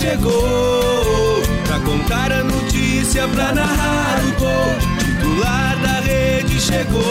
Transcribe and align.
Chegou 0.00 1.42
pra 1.66 1.80
contar 1.80 2.30
a 2.30 2.44
notícia, 2.44 3.26
pra 3.28 3.52
narrar 3.52 4.20
o 4.20 4.40
gol. 4.40 4.96
Titular 4.98 5.80
da 5.80 6.00
rede 6.00 6.60
chegou 6.60 7.02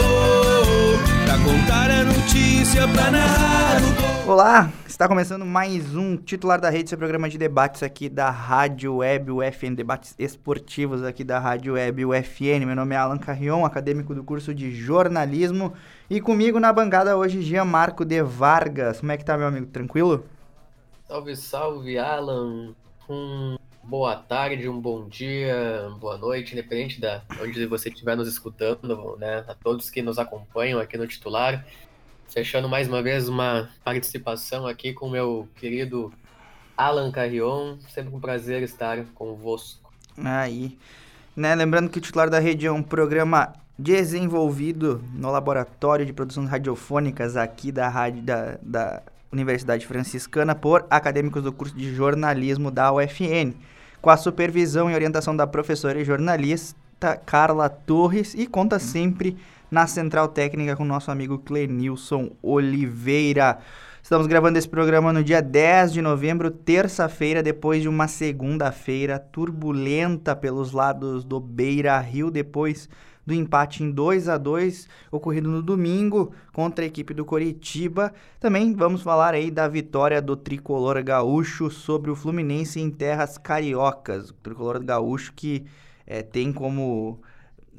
pra 1.24 1.36
contar 1.38 1.90
a 1.90 2.04
notícia, 2.04 2.86
pra 2.88 3.10
narrar 3.10 3.82
o 3.82 4.24
gol. 4.26 4.34
Olá, 4.34 4.70
está 4.86 5.08
começando 5.08 5.44
mais 5.44 5.94
um 5.94 6.16
titular 6.16 6.60
da 6.60 6.70
rede, 6.70 6.88
seu 6.88 6.98
programa 6.98 7.28
de 7.28 7.38
debates 7.38 7.82
aqui 7.82 8.08
da 8.08 8.30
Rádio 8.30 8.96
Web 8.96 9.30
UFN, 9.32 9.74
debates 9.74 10.14
esportivos 10.18 11.02
aqui 11.02 11.24
da 11.24 11.38
Rádio 11.38 11.74
Web 11.74 12.04
UFN. 12.04 12.64
Meu 12.66 12.76
nome 12.76 12.94
é 12.94 12.98
Alan 12.98 13.18
Carrion, 13.18 13.64
acadêmico 13.64 14.14
do 14.14 14.22
curso 14.22 14.54
de 14.54 14.72
jornalismo, 14.72 15.72
e 16.08 16.20
comigo 16.20 16.60
na 16.60 16.72
bancada 16.72 17.16
hoje 17.16 17.42
Jean 17.42 17.64
Marco 17.64 18.04
de 18.04 18.22
Vargas. 18.22 19.00
Como 19.00 19.12
é 19.12 19.16
que 19.16 19.24
tá, 19.24 19.36
meu 19.36 19.48
amigo? 19.48 19.66
Tranquilo? 19.66 20.24
Salve, 21.08 21.36
salve, 21.36 21.98
Alan. 21.98 22.74
Um 23.08 23.56
boa 23.84 24.16
tarde, 24.16 24.68
um 24.68 24.80
bom 24.80 25.08
dia, 25.08 25.88
boa 26.00 26.18
noite, 26.18 26.52
independente 26.52 27.00
da 27.00 27.22
onde 27.40 27.64
você 27.66 27.88
estiver 27.88 28.16
nos 28.16 28.26
escutando, 28.26 29.16
né? 29.16 29.44
A 29.46 29.54
todos 29.54 29.88
que 29.88 30.02
nos 30.02 30.18
acompanham 30.18 30.80
aqui 30.80 30.98
no 30.98 31.06
titular. 31.06 31.64
Fechando 32.28 32.68
mais 32.68 32.88
uma 32.88 33.04
vez 33.04 33.28
uma 33.28 33.70
participação 33.84 34.66
aqui 34.66 34.92
com 34.92 35.08
meu 35.08 35.48
querido 35.54 36.12
Alan 36.76 37.12
Carrion. 37.12 37.78
Sempre 37.88 38.12
um 38.12 38.18
prazer 38.18 38.64
estar 38.64 39.04
convosco. 39.14 39.92
Aí. 40.18 40.76
Né, 41.36 41.54
lembrando 41.54 41.88
que 41.88 41.98
o 41.98 42.00
titular 42.00 42.28
da 42.28 42.40
rede 42.40 42.66
é 42.66 42.72
um 42.72 42.82
programa 42.82 43.52
desenvolvido 43.78 45.04
no 45.14 45.30
Laboratório 45.30 46.04
de 46.04 46.12
Produções 46.12 46.48
Radiofônicas 46.48 47.36
aqui 47.36 47.70
da, 47.70 47.88
rádio, 47.88 48.22
da, 48.22 48.58
da 48.60 49.02
Universidade 49.36 49.86
Franciscana 49.86 50.54
por 50.54 50.86
acadêmicos 50.88 51.42
do 51.42 51.52
curso 51.52 51.76
de 51.76 51.94
jornalismo 51.94 52.70
da 52.70 52.92
UFN, 52.92 53.52
com 54.00 54.08
a 54.08 54.16
supervisão 54.16 54.90
e 54.90 54.94
orientação 54.94 55.36
da 55.36 55.46
professora 55.46 56.00
e 56.00 56.04
jornalista 56.04 57.16
Carla 57.26 57.68
Torres 57.68 58.34
e 58.34 58.46
conta 58.46 58.78
sempre 58.78 59.36
na 59.70 59.86
central 59.86 60.28
técnica 60.28 60.74
com 60.74 60.84
nosso 60.84 61.10
amigo 61.10 61.38
Clenilson 61.38 62.30
Oliveira. 62.42 63.58
Estamos 64.02 64.26
gravando 64.26 64.56
esse 64.56 64.68
programa 64.68 65.12
no 65.12 65.22
dia 65.22 65.42
10 65.42 65.92
de 65.92 66.00
novembro, 66.00 66.50
terça-feira, 66.50 67.42
depois 67.42 67.82
de 67.82 67.88
uma 67.88 68.08
segunda-feira 68.08 69.18
turbulenta 69.18 70.34
pelos 70.34 70.72
lados 70.72 71.24
do 71.24 71.40
Beira 71.40 71.98
Rio, 71.98 72.30
depois 72.30 72.88
do 73.26 73.34
empate 73.34 73.82
em 73.82 73.90
2 73.90 74.28
a 74.28 74.38
2 74.38 74.88
ocorrido 75.10 75.50
no 75.50 75.60
domingo 75.60 76.32
contra 76.52 76.84
a 76.84 76.86
equipe 76.86 77.12
do 77.12 77.24
Coritiba. 77.24 78.14
Também 78.38 78.72
vamos 78.72 79.02
falar 79.02 79.34
aí 79.34 79.50
da 79.50 79.66
vitória 79.66 80.22
do 80.22 80.36
tricolor 80.36 81.02
gaúcho 81.02 81.68
sobre 81.68 82.10
o 82.10 82.16
Fluminense 82.16 82.80
em 82.80 82.88
terras 82.88 83.36
cariocas. 83.36 84.30
O 84.30 84.34
tricolor 84.34 84.82
gaúcho 84.82 85.32
que 85.34 85.66
é, 86.06 86.22
tem 86.22 86.52
como 86.52 87.20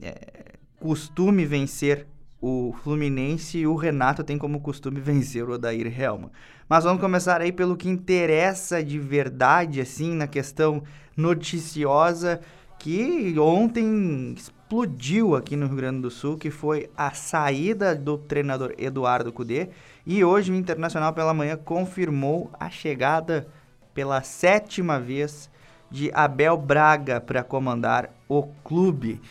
é, 0.02 0.56
costume 0.80 1.46
vencer 1.46 2.06
o 2.42 2.76
Fluminense 2.84 3.60
e 3.60 3.68
o 3.68 3.76
Renato 3.76 4.24
tem 4.24 4.38
como 4.38 4.60
costume 4.60 5.00
vencer 5.02 5.48
o 5.48 5.54
Odair 5.54 5.88
Helma. 6.00 6.30
Mas 6.68 6.84
vamos 6.84 7.02
começar 7.02 7.40
aí 7.40 7.52
pelo 7.52 7.78
que 7.78 7.88
interessa 7.88 8.84
de 8.84 9.00
verdade, 9.00 9.80
assim, 9.80 10.14
na 10.14 10.28
questão 10.28 10.84
noticiosa, 11.16 12.42
que 12.80 13.38
ontem 13.40 14.34
explodiu 14.36 15.36
aqui 15.36 15.56
no 15.56 15.68
Rio 15.68 15.76
Grande 15.76 16.02
do 16.02 16.12
Sul, 16.12 16.38
que 16.38 16.52
foi 16.52 16.90
a 16.96 17.12
saída 17.12 17.96
do 17.96 18.18
treinador 18.18 18.74
Eduardo 18.78 19.32
Cudê. 19.32 19.70
E 20.06 20.24
hoje 20.24 20.52
o 20.52 20.56
Internacional 20.56 21.14
pela 21.14 21.34
manhã 21.34 21.58
confirmou 21.58 22.52
a 22.60 22.70
chegada 22.70 23.48
pela 23.94 24.22
sétima 24.22 25.00
vez 25.00 25.50
de 25.90 26.12
Abel 26.14 26.58
Braga 26.58 27.20
para 27.20 27.44
comandar 27.44 28.10
o 28.28 28.44
clube. 28.64 29.22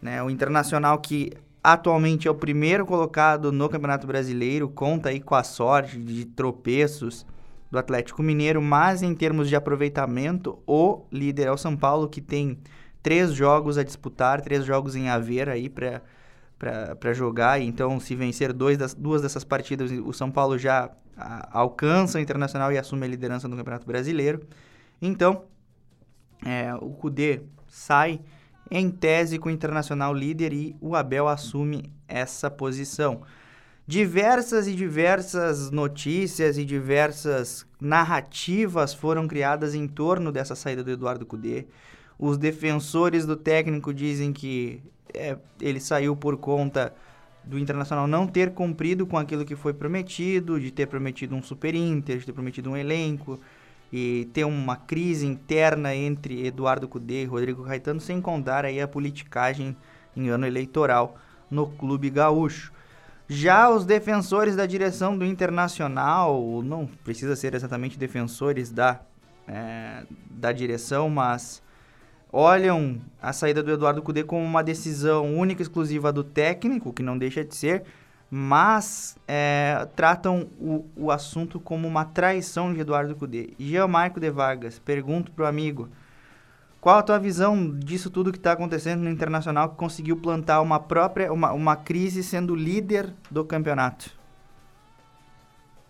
Né? 0.00 0.22
O 0.22 0.30
Internacional 0.30 0.98
que 0.98 1.32
atualmente 1.62 2.26
é 2.26 2.30
o 2.30 2.34
primeiro 2.34 2.84
colocado 2.84 3.52
no 3.52 3.68
Campeonato 3.68 4.06
Brasileiro, 4.06 4.68
conta 4.68 5.08
aí 5.08 5.20
com 5.20 5.34
a 5.34 5.42
sorte 5.42 5.98
de 5.98 6.24
tropeços 6.24 7.24
do 7.70 7.78
Atlético 7.78 8.22
Mineiro, 8.22 8.60
mas 8.60 9.02
em 9.02 9.14
termos 9.14 9.48
de 9.48 9.56
aproveitamento, 9.56 10.58
o 10.66 11.04
líder 11.10 11.46
é 11.46 11.52
o 11.52 11.56
São 11.56 11.76
Paulo, 11.76 12.08
que 12.08 12.20
tem 12.20 12.58
três 13.02 13.32
jogos 13.32 13.76
a 13.76 13.82
disputar, 13.82 14.40
três 14.40 14.64
jogos 14.64 14.94
em 14.94 15.08
haver 15.08 15.48
aí 15.48 15.68
para 15.68 17.12
jogar. 17.12 17.60
Então, 17.60 17.98
se 17.98 18.14
vencer 18.14 18.52
dois 18.52 18.78
das, 18.78 18.94
duas 18.94 19.22
dessas 19.22 19.44
partidas, 19.44 19.90
o 19.90 20.12
São 20.12 20.30
Paulo 20.30 20.56
já 20.58 20.90
a, 21.16 21.58
alcança 21.58 22.18
o 22.18 22.20
Internacional 22.20 22.72
e 22.72 22.78
assume 22.78 23.04
a 23.04 23.08
liderança 23.08 23.48
do 23.48 23.56
Campeonato 23.56 23.86
Brasileiro. 23.86 24.46
Então, 25.00 25.44
é, 26.44 26.74
o 26.74 26.90
Cudê 26.90 27.42
sai 27.66 28.20
em 28.70 28.90
tese 28.90 29.38
com 29.38 29.48
o 29.48 29.52
Internacional 29.52 30.14
líder 30.14 30.52
e 30.52 30.76
o 30.80 30.96
Abel 30.96 31.28
assume 31.28 31.92
essa 32.08 32.50
posição. 32.50 33.22
Diversas 33.86 34.68
e 34.68 34.74
diversas 34.74 35.70
notícias 35.70 36.56
e 36.56 36.64
diversas 36.64 37.66
narrativas 37.80 38.94
foram 38.94 39.26
criadas 39.26 39.74
em 39.74 39.88
torno 39.88 40.30
dessa 40.30 40.54
saída 40.54 40.84
do 40.84 40.90
Eduardo 40.90 41.26
Cudê. 41.26 41.66
Os 42.18 42.38
defensores 42.38 43.26
do 43.26 43.36
técnico 43.36 43.92
dizem 43.92 44.32
que 44.32 44.80
é, 45.14 45.36
ele 45.60 45.80
saiu 45.80 46.16
por 46.16 46.36
conta 46.36 46.94
do 47.44 47.58
Internacional 47.58 48.06
não 48.06 48.26
ter 48.26 48.52
cumprido 48.52 49.06
com 49.06 49.18
aquilo 49.18 49.44
que 49.44 49.56
foi 49.56 49.72
prometido, 49.72 50.60
de 50.60 50.70
ter 50.70 50.86
prometido 50.86 51.34
um 51.34 51.42
super 51.42 51.74
Inter, 51.74 52.18
de 52.18 52.26
ter 52.26 52.32
prometido 52.32 52.70
um 52.70 52.76
elenco, 52.76 53.40
e 53.92 54.28
ter 54.32 54.44
uma 54.44 54.76
crise 54.76 55.26
interna 55.26 55.94
entre 55.94 56.46
Eduardo 56.46 56.88
Cudê 56.88 57.22
e 57.22 57.26
Rodrigo 57.26 57.64
Caetano, 57.64 58.00
sem 58.00 58.20
contar 58.20 58.64
aí 58.64 58.80
a 58.80 58.88
politicagem 58.88 59.76
em 60.16 60.28
ano 60.28 60.46
eleitoral 60.46 61.18
no 61.50 61.66
clube 61.66 62.08
gaúcho. 62.08 62.72
Já 63.28 63.70
os 63.70 63.84
defensores 63.84 64.56
da 64.56 64.64
direção 64.64 65.16
do 65.16 65.24
Internacional, 65.24 66.62
não 66.64 66.86
precisa 66.86 67.36
ser 67.36 67.54
exatamente 67.54 67.98
defensores 67.98 68.70
da, 68.70 69.00
é, 69.46 70.04
da 70.30 70.52
direção, 70.52 71.10
mas 71.10 71.61
olham 72.32 72.98
a 73.20 73.32
saída 73.32 73.62
do 73.62 73.70
Eduardo 73.70 74.00
Cudê 74.02 74.24
como 74.24 74.42
uma 74.42 74.64
decisão 74.64 75.36
única 75.36 75.60
e 75.60 75.64
exclusiva 75.64 76.10
do 76.10 76.24
técnico, 76.24 76.92
que 76.92 77.02
não 77.02 77.18
deixa 77.18 77.44
de 77.44 77.54
ser, 77.54 77.84
mas 78.30 79.14
é, 79.28 79.86
tratam 79.94 80.48
o, 80.58 80.86
o 80.96 81.10
assunto 81.10 81.60
como 81.60 81.86
uma 81.86 82.06
traição 82.06 82.72
de 82.72 82.80
Eduardo 82.80 83.14
Cudê. 83.14 83.50
Jean 83.58 83.86
Marco 83.86 84.18
de 84.18 84.30
Vargas, 84.30 84.78
pergunto 84.78 85.30
pro 85.30 85.46
amigo, 85.46 85.90
qual 86.80 86.98
a 86.98 87.02
tua 87.02 87.18
visão 87.18 87.70
disso 87.78 88.10
tudo 88.10 88.32
que 88.32 88.38
está 88.38 88.52
acontecendo 88.52 89.02
no 89.02 89.10
Internacional 89.10 89.68
que 89.68 89.76
conseguiu 89.76 90.16
plantar 90.16 90.62
uma 90.62 90.80
própria, 90.80 91.30
uma, 91.30 91.52
uma 91.52 91.76
crise 91.76 92.22
sendo 92.22 92.56
líder 92.56 93.12
do 93.30 93.44
campeonato? 93.44 94.21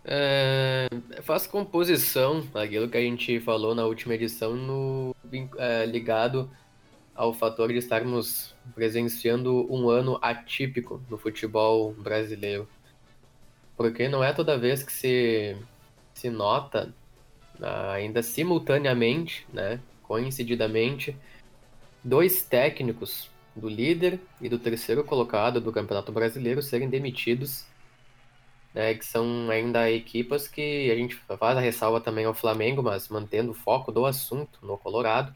É, 0.05 0.89
faz 1.23 1.47
composição, 1.47 2.43
aquilo 2.55 2.89
que 2.89 2.97
a 2.97 3.01
gente 3.01 3.39
falou 3.41 3.75
na 3.75 3.87
última 3.87 4.15
edição, 4.15 4.55
no, 4.55 5.15
é, 5.59 5.87
ligado 5.87 6.51
ao 7.15 7.33
fator 7.33 7.69
de 7.69 7.79
estarmos 7.79 8.55
presenciando 8.75 9.67
um 9.73 9.89
ano 9.89 10.19
atípico 10.21 11.01
no 11.09 11.17
futebol 11.17 11.93
brasileiro. 11.93 12.69
Porque 13.77 14.09
não 14.09 14.25
é 14.25 14.33
toda 14.33 14.59
vez 14.59 14.83
que 14.83 14.93
se, 14.93 15.57
se 16.15 16.31
nota, 16.31 16.93
ainda 17.95 18.23
simultaneamente, 18.23 19.47
né, 19.53 19.79
coincididamente, 20.03 21.17
dois 22.03 22.43
técnicos 22.43 23.31
do 23.55 23.69
líder 23.69 24.19
e 24.41 24.49
do 24.49 24.59
terceiro 24.59 25.05
colocado 25.05 25.61
do 25.61 25.73
Campeonato 25.73 26.11
Brasileiro 26.11 26.63
serem 26.63 26.89
demitidos, 26.89 27.67
né, 28.75 28.95
que 28.95 29.05
são 29.05 29.51
ainda 29.51 29.91
equipas 29.91 30.49
que 30.49 30.91
a 30.91 30.95
gente 30.95 31.15
faz 31.15 31.57
a 31.57 31.61
ressalva 31.61 32.01
também 32.01 32.25
ao 32.25 32.35
Flamengo, 32.35 32.83
mas 32.83 33.09
mantendo 33.09 33.53
o 33.53 33.55
foco 33.55 33.93
do 33.93 34.07
assunto 34.07 34.59
no 34.63 34.79
Colorado, 34.79 35.35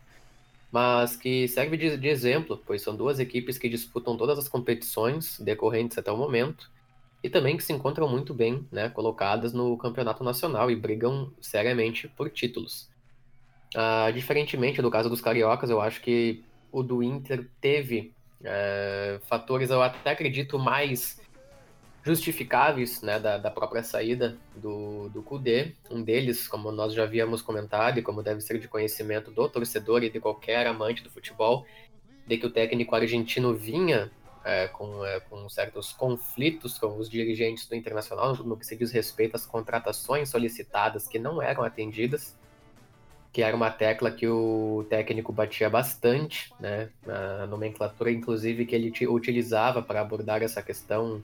mas 0.72 1.16
que 1.16 1.46
serve 1.48 1.76
de, 1.76 1.96
de 1.96 2.08
exemplo, 2.08 2.60
pois 2.66 2.82
são 2.82 2.96
duas 2.96 3.18
equipes 3.18 3.58
que 3.58 3.68
disputam 3.68 4.16
todas 4.16 4.38
as 4.38 4.48
competições 4.48 5.38
decorrentes 5.38 5.96
até 5.98 6.10
o 6.10 6.16
momento 6.16 6.70
e 7.22 7.30
também 7.30 7.56
que 7.56 7.64
se 7.64 7.72
encontram 7.72 8.08
muito 8.08 8.32
bem 8.32 8.66
né, 8.70 8.88
colocadas 8.88 9.52
no 9.52 9.76
campeonato 9.76 10.22
nacional 10.22 10.70
e 10.70 10.76
brigam 10.76 11.32
seriamente 11.40 12.08
por 12.08 12.30
títulos. 12.30 12.88
Uh, 13.74 14.12
diferentemente 14.12 14.80
do 14.80 14.90
caso 14.90 15.10
dos 15.10 15.20
cariocas, 15.20 15.68
eu 15.68 15.80
acho 15.80 16.00
que 16.00 16.42
o 16.70 16.82
do 16.82 17.02
Inter 17.02 17.48
teve 17.60 18.12
uh, 18.40 19.20
fatores, 19.26 19.70
eu 19.70 19.82
até 19.82 20.10
acredito, 20.10 20.58
mais 20.58 21.20
justificáveis 22.06 23.02
né, 23.02 23.18
da, 23.18 23.36
da 23.36 23.50
própria 23.50 23.82
saída 23.82 24.38
do, 24.54 25.08
do 25.08 25.24
Kudê. 25.24 25.72
Um 25.90 26.00
deles, 26.00 26.46
como 26.46 26.70
nós 26.70 26.94
já 26.94 27.02
havíamos 27.02 27.42
comentado, 27.42 27.98
e 27.98 28.02
como 28.02 28.22
deve 28.22 28.40
ser 28.40 28.60
de 28.60 28.68
conhecimento 28.68 29.32
do 29.32 29.48
torcedor 29.48 30.04
e 30.04 30.08
de 30.08 30.20
qualquer 30.20 30.68
amante 30.68 31.02
do 31.02 31.10
futebol, 31.10 31.66
de 32.24 32.38
que 32.38 32.46
o 32.46 32.50
técnico 32.50 32.94
argentino 32.94 33.52
vinha 33.52 34.08
é, 34.44 34.68
com, 34.68 35.04
é, 35.04 35.18
com, 35.18 35.48
certos 35.48 35.92
conflitos 35.92 36.78
com 36.78 36.96
os 36.96 37.10
dirigentes 37.10 37.66
do 37.66 37.74
Internacional 37.74 38.36
no 38.36 38.56
que 38.56 38.64
se 38.64 38.76
diz 38.76 38.92
respeito 38.92 39.34
às 39.34 39.44
contratações 39.44 40.28
solicitadas 40.28 41.08
que 41.08 41.18
não 41.18 41.42
eram 41.42 41.64
atendidas, 41.64 42.36
que 43.32 43.42
era 43.42 43.56
uma 43.56 43.70
tecla 43.70 44.12
que 44.12 44.28
o 44.28 44.86
técnico 44.88 45.32
batia 45.32 45.68
bastante, 45.68 46.54
né, 46.60 46.88
nomenclatura 47.50 48.12
inclusive 48.12 48.64
que 48.64 48.76
ele 48.76 48.92
utilizava 49.08 49.82
para 49.82 50.00
abordar 50.00 50.40
essa 50.42 50.62
questão 50.62 51.20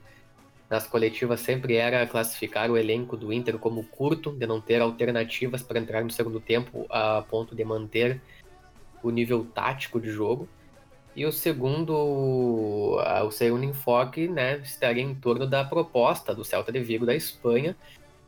nas 0.69 0.87
coletivas 0.87 1.39
sempre 1.39 1.75
era 1.75 2.07
classificar 2.07 2.71
o 2.71 2.77
elenco 2.77 3.15
do 3.15 3.31
Inter 3.31 3.57
como 3.57 3.83
curto, 3.83 4.31
de 4.31 4.47
não 4.47 4.59
ter 4.59 4.81
alternativas 4.81 5.61
para 5.61 5.79
entrar 5.79 6.03
no 6.03 6.11
segundo 6.11 6.39
tempo 6.39 6.85
a 6.89 7.21
ponto 7.21 7.55
de 7.55 7.63
manter 7.63 8.21
o 9.03 9.09
nível 9.09 9.45
tático 9.45 9.99
de 9.99 10.09
jogo. 10.09 10.47
E 11.15 11.25
o 11.27 11.31
segundo, 11.31 11.93
o 11.95 13.31
segundo 13.31 13.63
enfoque, 13.63 14.27
né, 14.27 14.57
estaria 14.63 15.03
em 15.03 15.13
torno 15.13 15.45
da 15.45 15.63
proposta 15.63 16.33
do 16.33 16.43
Celta 16.43 16.71
de 16.71 16.79
Vigo 16.79 17.05
da 17.05 17.13
Espanha, 17.13 17.75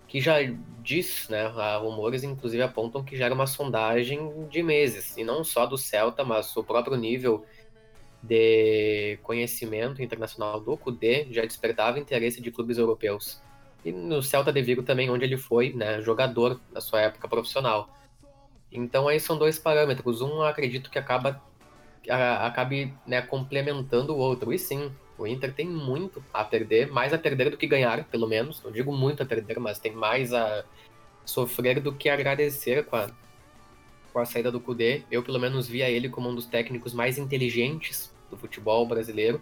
que 0.07 0.21
já 0.21 0.35
diz, 0.83 1.27
né, 1.29 1.47
rumores 1.79 2.23
inclusive 2.23 2.61
apontam 2.61 3.03
que 3.03 3.17
já 3.17 3.25
era 3.25 3.33
uma 3.33 3.47
sondagem 3.47 4.47
de 4.49 4.61
meses, 4.61 5.17
e 5.17 5.23
não 5.23 5.43
só 5.43 5.65
do 5.65 5.79
Celta, 5.79 6.23
mas 6.23 6.55
o 6.55 6.63
próprio 6.63 6.95
nível 6.95 7.43
de 8.27 9.17
conhecimento 9.21 10.01
internacional 10.01 10.59
do 10.59 10.75
Cudê 10.75 11.27
já 11.31 11.43
despertava 11.43 11.99
interesse 11.99 12.41
de 12.41 12.51
clubes 12.51 12.77
europeus. 12.77 13.41
E 13.83 13.91
no 13.91 14.21
Celta 14.23 14.51
de 14.51 14.61
Vigo 14.61 14.81
também, 14.81 15.09
onde 15.09 15.25
ele 15.25 15.37
foi 15.37 15.71
né, 15.73 16.01
jogador 16.01 16.59
na 16.71 16.81
sua 16.81 17.01
época 17.01 17.27
profissional. 17.27 17.89
Então 18.71 19.07
aí 19.07 19.19
são 19.19 19.37
dois 19.37 19.59
parâmetros. 19.59 20.21
Um 20.21 20.41
acredito 20.41 20.89
que 20.89 20.97
acaba 20.97 21.41
a, 22.09 22.47
acabe 22.47 22.91
né, 23.05 23.21
complementando 23.21 24.13
o 24.15 24.17
outro. 24.17 24.51
E 24.51 24.57
sim, 24.57 24.91
o 25.19 25.27
Inter 25.27 25.53
tem 25.53 25.67
muito 25.67 26.23
a 26.33 26.43
perder, 26.43 26.91
mais 26.91 27.13
a 27.13 27.17
perder 27.19 27.51
do 27.51 27.57
que 27.57 27.67
ganhar, 27.67 28.05
pelo 28.05 28.27
menos. 28.27 28.61
Não 28.63 28.71
digo 28.71 28.91
muito 28.91 29.21
a 29.21 29.25
perder, 29.25 29.59
mas 29.59 29.77
tem 29.77 29.91
mais 29.91 30.33
a 30.33 30.65
sofrer 31.23 31.79
do 31.79 31.93
que 31.93 32.09
agradecer 32.09 32.85
com 32.85 32.95
a, 32.95 33.07
com 34.11 34.17
a 34.17 34.25
saída 34.25 34.51
do 34.51 34.59
Kudê. 34.59 35.03
Eu, 35.11 35.21
pelo 35.21 35.39
menos, 35.39 35.67
via 35.67 35.87
ele 35.87 36.09
como 36.09 36.27
um 36.27 36.33
dos 36.33 36.47
técnicos 36.47 36.91
mais 36.91 37.19
inteligentes 37.19 38.14
do 38.29 38.37
futebol 38.37 38.85
brasileiro. 38.87 39.41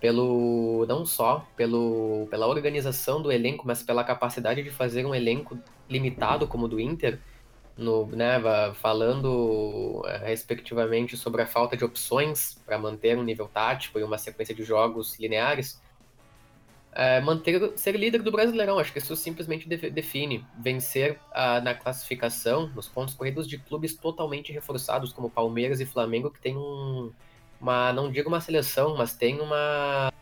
Pelo 0.00 0.86
não 0.88 1.04
só 1.04 1.46
pelo, 1.54 2.26
pela 2.30 2.46
organização 2.46 3.20
do 3.20 3.30
elenco, 3.30 3.66
mas 3.66 3.82
pela 3.82 4.02
capacidade 4.02 4.62
de 4.62 4.70
fazer 4.70 5.04
um 5.04 5.14
elenco 5.14 5.58
limitado 5.90 6.46
como 6.46 6.64
o 6.64 6.68
do 6.68 6.80
Inter, 6.80 7.20
no, 7.76 8.06
né, 8.06 8.40
falando 8.74 10.02
é, 10.06 10.28
respectivamente 10.28 11.16
sobre 11.16 11.42
a 11.42 11.46
falta 11.46 11.76
de 11.76 11.84
opções 11.84 12.60
para 12.64 12.78
manter 12.78 13.16
um 13.18 13.22
nível 13.22 13.48
tático 13.48 13.98
e 13.98 14.02
uma 14.02 14.18
sequência 14.18 14.54
de 14.54 14.62
jogos 14.62 15.18
lineares, 15.18 15.80
é, 16.92 17.20
manter 17.20 17.72
ser 17.76 17.96
líder 17.96 18.22
do 18.22 18.30
Brasileirão. 18.30 18.78
Acho 18.78 18.92
que 18.92 18.98
isso 18.98 19.16
simplesmente 19.16 19.68
define 19.68 20.44
vencer 20.58 21.18
na 21.62 21.74
classificação 21.74 22.68
nos 22.74 22.88
pontos 22.88 23.14
corridos 23.14 23.48
de 23.48 23.58
clubes 23.58 23.94
totalmente 23.94 24.52
reforçados 24.52 25.12
como 25.12 25.30
Palmeiras 25.30 25.80
e 25.80 25.86
Flamengo 25.86 26.30
que 26.30 26.40
tem 26.40 26.56
um, 26.56 27.12
uma 27.60 27.92
não 27.92 28.10
digo 28.10 28.28
uma 28.28 28.40
seleção, 28.40 28.96
mas 28.96 29.14
tem 29.14 29.40
uma 29.40 30.12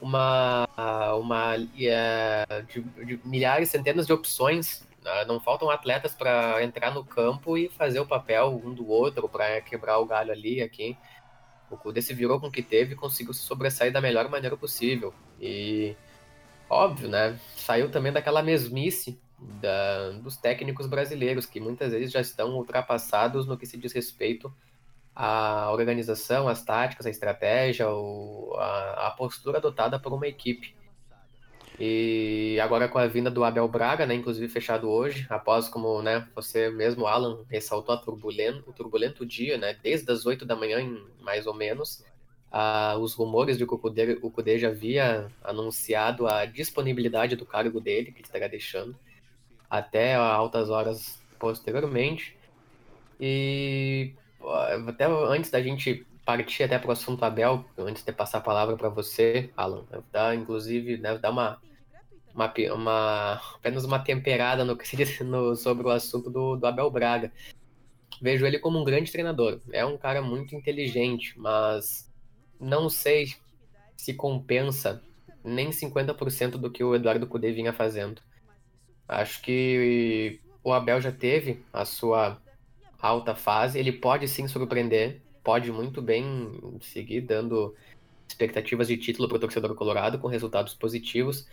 uma 0.00 0.66
uma 1.14 1.54
é, 1.78 2.62
de, 2.68 2.82
de 2.82 3.20
milhares, 3.24 3.70
centenas 3.70 4.06
de 4.06 4.12
opções 4.12 4.86
ah, 5.06 5.24
não 5.26 5.38
faltam 5.38 5.68
atletas 5.68 6.14
para 6.14 6.62
entrar 6.64 6.92
no 6.94 7.04
campo 7.04 7.58
e 7.58 7.68
fazer 7.68 8.00
o 8.00 8.06
papel 8.06 8.60
um 8.64 8.72
do 8.72 8.88
outro 8.88 9.28
para 9.28 9.60
quebrar 9.60 9.98
o 9.98 10.06
galho 10.06 10.32
ali 10.32 10.62
aqui. 10.62 10.96
O 11.70 11.76
Kudê 11.76 12.00
se 12.00 12.14
virou 12.14 12.40
com 12.40 12.46
o 12.46 12.50
que 12.50 12.62
teve 12.62 12.94
e 12.94 12.96
conseguiu 12.96 13.34
se 13.34 13.42
sobressair 13.42 13.92
da 13.92 14.00
melhor 14.00 14.28
maneira 14.30 14.56
possível. 14.56 15.12
E 15.40 15.94
óbvio, 16.70 17.08
né? 17.08 17.38
Saiu 17.54 17.90
também 17.90 18.12
daquela 18.12 18.42
mesmice 18.42 19.20
da, 19.38 20.10
dos 20.12 20.36
técnicos 20.36 20.86
brasileiros, 20.86 21.44
que 21.44 21.60
muitas 21.60 21.92
vezes 21.92 22.10
já 22.10 22.20
estão 22.20 22.54
ultrapassados 22.54 23.46
no 23.46 23.58
que 23.58 23.66
se 23.66 23.76
diz 23.76 23.92
respeito 23.92 24.52
à 25.14 25.70
organização, 25.72 26.48
às 26.48 26.64
táticas, 26.64 27.06
à 27.06 27.10
estratégia, 27.10 27.88
ou 27.88 28.56
a, 28.56 29.08
a 29.08 29.10
postura 29.12 29.58
adotada 29.58 29.98
por 29.98 30.12
uma 30.12 30.26
equipe. 30.26 30.74
E 31.78 32.58
agora 32.62 32.88
com 32.88 32.98
a 32.98 33.06
vinda 33.06 33.30
do 33.30 33.42
Abel 33.42 33.66
Braga, 33.66 34.06
né, 34.06 34.14
inclusive 34.14 34.48
fechado 34.48 34.88
hoje, 34.88 35.26
após 35.28 35.68
como 35.68 36.00
né, 36.02 36.28
você 36.34 36.70
mesmo, 36.70 37.06
Alan, 37.06 37.44
ressaltou 37.50 37.94
a 37.94 37.98
turbulento, 37.98 38.70
o 38.70 38.72
turbulento 38.72 39.26
dia, 39.26 39.58
né, 39.58 39.76
desde 39.82 40.10
as 40.10 40.24
8 40.24 40.44
da 40.44 40.54
manhã, 40.54 40.78
mais 41.20 41.48
ou 41.48 41.54
menos, 41.54 42.04
ah, 42.50 42.96
os 43.00 43.14
rumores 43.14 43.58
de 43.58 43.66
que 43.66 43.74
o 43.74 43.80
o 44.22 44.30
Kudê 44.30 44.58
já 44.58 44.68
havia 44.68 45.26
anunciado 45.42 46.28
a 46.28 46.44
disponibilidade 46.46 47.34
do 47.34 47.44
cargo 47.44 47.80
dele, 47.80 48.12
que 48.12 48.18
ele 48.18 48.26
estaria 48.26 48.48
deixando, 48.48 48.96
até 49.68 50.14
altas 50.14 50.70
horas 50.70 51.20
posteriormente. 51.40 52.36
E 53.20 54.12
até 54.88 55.06
antes 55.06 55.50
da 55.50 55.62
gente 55.62 56.06
partir 56.24 56.62
até 56.62 56.78
para 56.78 56.88
o 56.88 56.92
assunto 56.92 57.24
Abel, 57.24 57.64
antes 57.76 58.02
de 58.02 58.12
passar 58.12 58.38
a 58.38 58.42
palavra 58.42 58.76
para 58.76 58.88
você, 58.88 59.50
Alan, 59.56 59.84
dar, 60.10 60.34
inclusive, 60.34 60.96
né, 60.96 61.18
dar 61.18 61.30
uma, 61.30 61.60
uma, 62.34 62.52
uma, 62.72 63.32
apenas 63.54 63.84
uma 63.84 63.98
temperada 63.98 64.64
no 64.64 64.76
que 64.76 64.88
se 64.88 65.22
no, 65.22 65.54
sobre 65.54 65.86
o 65.86 65.90
assunto 65.90 66.30
do, 66.30 66.56
do 66.56 66.66
Abel 66.66 66.90
Braga. 66.90 67.32
Vejo 68.22 68.46
ele 68.46 68.58
como 68.58 68.80
um 68.80 68.84
grande 68.84 69.12
treinador. 69.12 69.60
É 69.72 69.84
um 69.84 69.98
cara 69.98 70.22
muito 70.22 70.54
inteligente, 70.54 71.38
mas 71.38 72.10
não 72.58 72.88
sei 72.88 73.34
se 73.96 74.14
compensa 74.14 75.02
nem 75.42 75.70
50% 75.70 76.52
do 76.52 76.70
que 76.70 76.82
o 76.82 76.94
Eduardo 76.94 77.26
Cudê 77.26 77.52
vinha 77.52 77.72
fazendo. 77.72 78.22
Acho 79.06 79.42
que 79.42 80.40
o 80.62 80.72
Abel 80.72 81.00
já 81.00 81.12
teve 81.12 81.62
a 81.72 81.84
sua 81.84 82.40
alta 83.00 83.34
fase, 83.34 83.78
ele 83.78 83.92
pode 83.92 84.26
sim 84.28 84.46
surpreender, 84.48 85.20
pode 85.42 85.70
muito 85.70 86.00
bem 86.00 86.78
seguir 86.80 87.20
dando 87.22 87.74
expectativas 88.28 88.88
de 88.88 88.96
título 88.96 89.28
para 89.28 89.36
o 89.36 89.40
torcedor 89.40 89.74
colorado 89.74 90.18
com 90.18 90.28
resultados 90.28 90.74
positivos, 90.74 91.46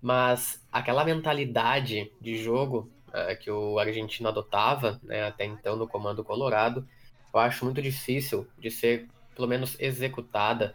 mas 0.00 0.64
aquela 0.70 1.04
mentalidade 1.04 2.12
de 2.20 2.36
jogo 2.36 2.90
uh, 3.08 3.38
que 3.38 3.50
o 3.50 3.78
argentino 3.78 4.28
adotava 4.28 5.00
né, 5.02 5.24
até 5.24 5.44
então 5.44 5.76
no 5.76 5.88
comando 5.88 6.24
colorado, 6.24 6.86
eu 7.32 7.40
acho 7.40 7.64
muito 7.64 7.80
difícil 7.80 8.46
de 8.58 8.70
ser, 8.70 9.08
pelo 9.34 9.48
menos, 9.48 9.76
executada 9.78 10.74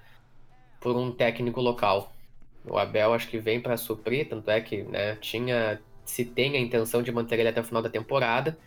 por 0.79 0.95
um 0.95 1.11
técnico 1.11 1.61
local. 1.61 2.13
O 2.63 2.77
Abel 2.77 3.13
acho 3.13 3.27
que 3.27 3.39
vem 3.39 3.61
para 3.61 3.77
suprir, 3.77 4.27
tanto 4.27 4.49
é 4.49 4.61
que 4.61 4.83
né, 4.83 5.15
tinha, 5.17 5.81
se 6.03 6.25
tem 6.25 6.55
a 6.55 6.59
intenção 6.59 7.03
de 7.03 7.11
manter 7.11 7.39
ele 7.39 7.49
até 7.49 7.61
o 7.61 7.63
final 7.63 7.81
da 7.81 7.89
temporada, 7.89 8.57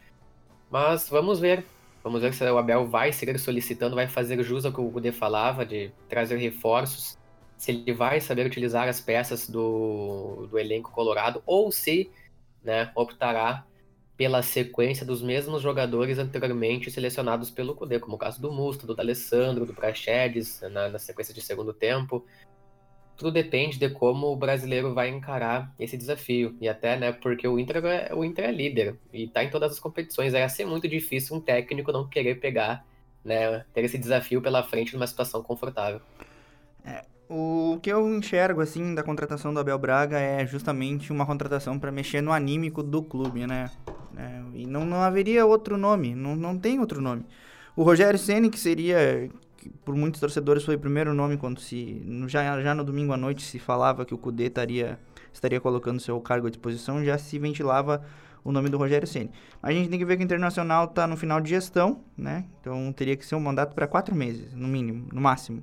mas 0.70 1.08
vamos 1.08 1.40
ver. 1.40 1.64
Vamos 2.02 2.22
ver 2.22 2.32
se 2.32 2.44
o 2.44 2.58
Abel 2.58 2.87
vai 2.87 3.12
seguir 3.12 3.38
solicitando, 3.38 3.96
vai 3.96 4.08
fazer 4.08 4.42
jus 4.42 4.64
ao 4.64 4.72
que 4.72 4.80
o 4.80 4.88
Gude 4.88 5.12
falava, 5.12 5.66
de 5.66 5.90
trazer 6.08 6.37
reforços, 6.37 7.18
se 7.56 7.72
ele 7.72 7.92
vai 7.92 8.20
saber 8.20 8.46
utilizar 8.46 8.88
as 8.88 9.00
peças 9.00 9.48
do, 9.48 10.46
do 10.48 10.58
elenco 10.58 10.92
colorado, 10.92 11.42
ou 11.44 11.72
se 11.72 12.10
né, 12.62 12.90
optará 12.94 13.66
pela 14.16 14.42
sequência 14.42 15.04
dos 15.04 15.22
mesmos 15.22 15.60
jogadores 15.62 16.18
anteriormente 16.18 16.90
selecionados 16.90 17.50
pelo 17.50 17.75
Cudê, 17.75 17.98
como 17.98 18.16
o 18.16 18.18
caso 18.18 18.40
do 18.40 18.52
Musto, 18.52 18.87
do 18.87 18.94
D'Alessandro, 18.94 19.66
do 19.66 19.75
Praxedes, 19.75 20.60
na, 20.72 20.88
na 20.88 20.98
sequência 20.98 21.34
de 21.34 21.40
segundo 21.40 21.72
tempo 21.72 22.25
tudo 23.18 23.32
depende 23.32 23.78
de 23.78 23.90
como 23.90 24.28
o 24.28 24.37
brasileiro 24.37 24.94
vai 24.94 25.08
encarar 25.08 25.75
esse 25.78 25.96
desafio. 25.96 26.56
E 26.60 26.68
até, 26.68 26.96
né, 26.96 27.10
porque 27.12 27.46
o 27.48 27.58
Inter 27.58 27.84
é, 27.84 28.14
o 28.14 28.25
Inter 28.25 28.44
é 28.44 28.52
líder 28.52 28.96
e 29.12 29.26
tá 29.26 29.42
em 29.42 29.50
todas 29.50 29.72
as 29.72 29.80
competições. 29.80 30.32
Ia 30.32 30.48
ser 30.48 30.64
muito 30.64 30.88
difícil 30.88 31.37
um 31.37 31.40
técnico 31.40 31.90
não 31.90 32.08
querer 32.08 32.37
pegar, 32.37 32.87
né, 33.25 33.64
ter 33.75 33.84
esse 33.84 33.98
desafio 33.98 34.40
pela 34.40 34.62
frente 34.62 34.94
numa 34.94 35.06
situação 35.06 35.42
confortável. 35.42 36.00
É, 36.84 37.04
o 37.28 37.80
que 37.82 37.90
eu 37.90 38.08
enxergo, 38.08 38.60
assim, 38.60 38.94
da 38.94 39.02
contratação 39.02 39.52
do 39.52 39.58
Abel 39.58 39.78
Braga 39.78 40.20
é 40.20 40.46
justamente 40.46 41.12
uma 41.12 41.26
contratação 41.26 41.76
para 41.76 41.90
mexer 41.90 42.20
no 42.20 42.30
anímico 42.30 42.84
do 42.84 43.02
clube, 43.02 43.48
né? 43.48 43.68
É, 44.16 44.40
e 44.54 44.64
não, 44.64 44.84
não 44.87 45.02
haveria 45.02 45.44
outro 45.44 45.76
nome, 45.76 46.14
não, 46.14 46.37
não 46.37 46.56
tem 46.56 46.78
outro 46.78 47.00
nome. 47.00 47.26
O 47.75 47.82
Rogério 47.82 48.18
Ceni 48.18 48.48
que 48.48 48.58
seria 48.58 49.28
que 49.59 49.69
por 49.85 49.95
muitos 49.95 50.21
torcedores 50.21 50.65
foi 50.65 50.77
o 50.77 50.79
primeiro 50.79 51.12
nome 51.12 51.37
quando 51.37 51.61
se 51.61 52.03
já, 52.27 52.61
já 52.62 52.75
no 52.75 52.85
domingo 52.85 53.12
à 53.12 53.17
noite 53.17 53.43
se 53.43 53.59
falava 53.59 54.05
que 54.05 54.15
o 54.15 54.19
Cudê 54.19 54.45
estaria 54.45 54.99
estaria 55.33 55.61
colocando 55.61 56.00
seu 56.00 56.19
cargo 56.21 56.47
à 56.47 56.50
disposição, 56.50 57.05
já 57.05 57.19
se 57.19 57.38
ventilava 57.38 58.03
o 58.45 58.53
nome 58.53 58.69
do 58.69 58.79
Rogério 58.79 59.07
Ceni. 59.07 59.31
A 59.62 59.73
gente 59.73 59.91
tem 59.91 59.99
que 59.99 60.05
ver 60.05 60.17
que 60.17 60.23
o 60.23 60.25
Internacional 60.25 60.85
está 60.87 61.07
no 61.07 61.17
final 61.17 61.41
de 61.41 61.50
gestão, 61.50 62.00
né? 62.17 62.45
Então 62.61 62.93
teria 62.93 63.17
que 63.17 63.27
ser 63.27 63.35
um 63.35 63.41
mandato 63.41 63.75
para 63.75 63.87
quatro 63.87 64.15
meses, 64.15 64.55
no 64.55 64.67
mínimo, 64.67 65.07
no 65.12 65.21
máximo, 65.21 65.62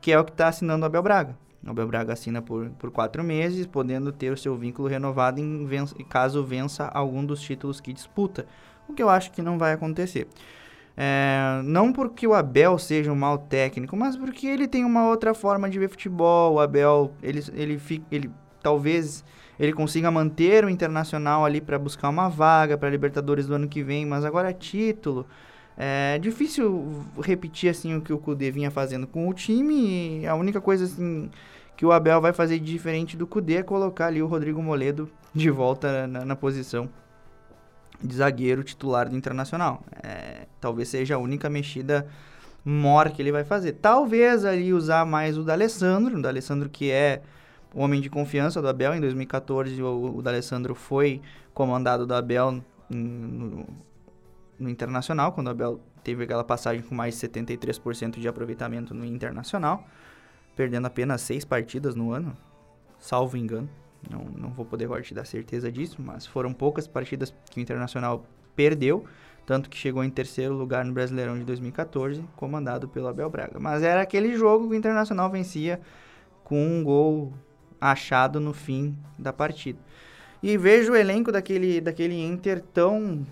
que 0.00 0.12
é 0.12 0.18
o 0.18 0.24
que 0.24 0.32
está 0.32 0.48
assinando 0.48 0.82
o 0.82 0.86
Abel 0.86 1.02
Braga. 1.02 1.36
O 1.64 1.70
Abel 1.70 1.86
Braga 1.88 2.12
assina 2.12 2.40
por, 2.40 2.68
por 2.70 2.90
quatro 2.90 3.24
meses, 3.24 3.66
podendo 3.66 4.12
ter 4.12 4.32
o 4.32 4.36
seu 4.36 4.56
vínculo 4.56 4.88
renovado 4.88 5.40
em 5.40 5.64
vença, 5.66 5.94
caso 6.08 6.44
vença 6.44 6.86
algum 6.86 7.24
dos 7.24 7.40
títulos 7.40 7.80
que 7.80 7.92
disputa, 7.92 8.46
o 8.88 8.92
que 8.92 9.02
eu 9.02 9.08
acho 9.08 9.32
que 9.32 9.42
não 9.42 9.58
vai 9.58 9.72
acontecer. 9.72 10.28
É, 11.00 11.60
não 11.62 11.92
porque 11.92 12.26
o 12.26 12.34
Abel 12.34 12.76
seja 12.76 13.12
um 13.12 13.14
mau 13.14 13.38
técnico, 13.38 13.96
mas 13.96 14.16
porque 14.16 14.48
ele 14.48 14.66
tem 14.66 14.84
uma 14.84 15.06
outra 15.06 15.32
forma 15.32 15.70
de 15.70 15.78
ver 15.78 15.88
futebol. 15.88 16.54
O 16.54 16.60
Abel, 16.60 17.12
ele, 17.22 17.38
ele, 17.54 17.80
ele, 17.88 18.02
ele 18.10 18.30
talvez 18.60 19.24
ele 19.60 19.72
consiga 19.72 20.10
manter 20.10 20.64
o 20.64 20.68
Internacional 20.68 21.44
ali 21.44 21.60
para 21.60 21.78
buscar 21.78 22.08
uma 22.08 22.28
vaga 22.28 22.76
para 22.76 22.90
Libertadores 22.90 23.46
do 23.46 23.54
ano 23.54 23.68
que 23.68 23.80
vem, 23.80 24.04
mas 24.04 24.24
agora 24.24 24.52
título. 24.52 25.24
É 25.76 26.18
difícil 26.18 27.04
repetir 27.22 27.70
assim 27.70 27.94
o 27.94 28.00
que 28.00 28.12
o 28.12 28.18
Cudê 28.18 28.50
vinha 28.50 28.68
fazendo 28.68 29.06
com 29.06 29.28
o 29.28 29.32
time. 29.32 30.26
a 30.26 30.34
única 30.34 30.60
coisa 30.60 30.84
assim 30.84 31.30
que 31.76 31.86
o 31.86 31.92
Abel 31.92 32.20
vai 32.20 32.32
fazer 32.32 32.58
diferente 32.58 33.16
do 33.16 33.24
Cudê 33.24 33.58
é 33.58 33.62
colocar 33.62 34.06
ali 34.08 34.20
o 34.20 34.26
Rodrigo 34.26 34.60
Moledo 34.60 35.08
de 35.32 35.48
volta 35.48 36.08
na, 36.08 36.24
na 36.24 36.34
posição 36.34 36.90
de 38.02 38.14
zagueiro 38.14 38.62
titular 38.62 39.08
do 39.08 39.16
Internacional. 39.16 39.82
É, 40.02 40.46
talvez 40.60 40.88
seja 40.88 41.16
a 41.16 41.18
única 41.18 41.48
mexida 41.50 42.06
maior 42.64 43.10
que 43.10 43.22
ele 43.22 43.32
vai 43.32 43.44
fazer. 43.44 43.72
Talvez 43.72 44.44
ali 44.44 44.72
usar 44.72 45.04
mais 45.04 45.36
o 45.38 45.42
D'Alessandro, 45.42 46.18
o 46.18 46.22
D'Alessandro 46.22 46.68
que 46.68 46.90
é 46.90 47.22
homem 47.74 48.00
de 48.00 48.10
confiança 48.10 48.60
do 48.60 48.68
Abel. 48.68 48.94
Em 48.94 49.00
2014, 49.00 49.82
o, 49.82 50.16
o 50.16 50.22
D'Alessandro 50.22 50.74
foi 50.74 51.20
comandado 51.54 52.06
do 52.06 52.14
Abel 52.14 52.62
no, 52.88 53.66
no, 54.58 54.70
Internacional, 54.70 55.32
quando 55.32 55.48
o 55.48 55.50
Abel 55.50 55.80
teve 56.02 56.24
aquela 56.24 56.44
passagem 56.44 56.82
com 56.82 56.94
mais 56.94 57.18
de 57.18 57.28
73% 57.28 58.18
de 58.18 58.28
aproveitamento 58.28 58.94
no 58.94 59.04
Internacional, 59.04 59.86
perdendo 60.56 60.86
apenas 60.86 61.20
seis 61.20 61.44
partidas 61.44 61.94
no 61.94 62.12
ano, 62.12 62.36
salvo 62.98 63.36
engano. 63.36 63.68
Não, 64.08 64.24
não 64.24 64.50
vou 64.50 64.64
poder 64.64 64.88
te 65.02 65.14
dar 65.14 65.24
certeza 65.24 65.70
disso, 65.70 65.96
mas 66.00 66.26
foram 66.26 66.52
poucas 66.52 66.86
partidas 66.86 67.34
que 67.50 67.58
o 67.58 67.62
Internacional 67.62 68.24
perdeu, 68.54 69.04
tanto 69.44 69.68
que 69.68 69.76
chegou 69.76 70.04
em 70.04 70.10
terceiro 70.10 70.54
lugar 70.54 70.84
no 70.84 70.92
Brasileirão 70.92 71.38
de 71.38 71.44
2014, 71.44 72.22
comandado 72.36 72.88
pelo 72.88 73.08
Abel 73.08 73.30
Braga. 73.30 73.58
Mas 73.58 73.82
era 73.82 74.02
aquele 74.02 74.36
jogo 74.36 74.68
que 74.68 74.74
o 74.74 74.76
Internacional 74.76 75.30
vencia 75.30 75.80
com 76.44 76.60
um 76.60 76.82
gol 76.82 77.32
achado 77.80 78.40
no 78.40 78.52
fim 78.52 78.96
da 79.18 79.32
partida. 79.32 79.78
E 80.42 80.56
vejo 80.56 80.92
o 80.92 80.96
elenco 80.96 81.32
daquele, 81.32 81.80
daquele 81.80 82.20
Inter 82.20 82.62
tão 82.72 83.26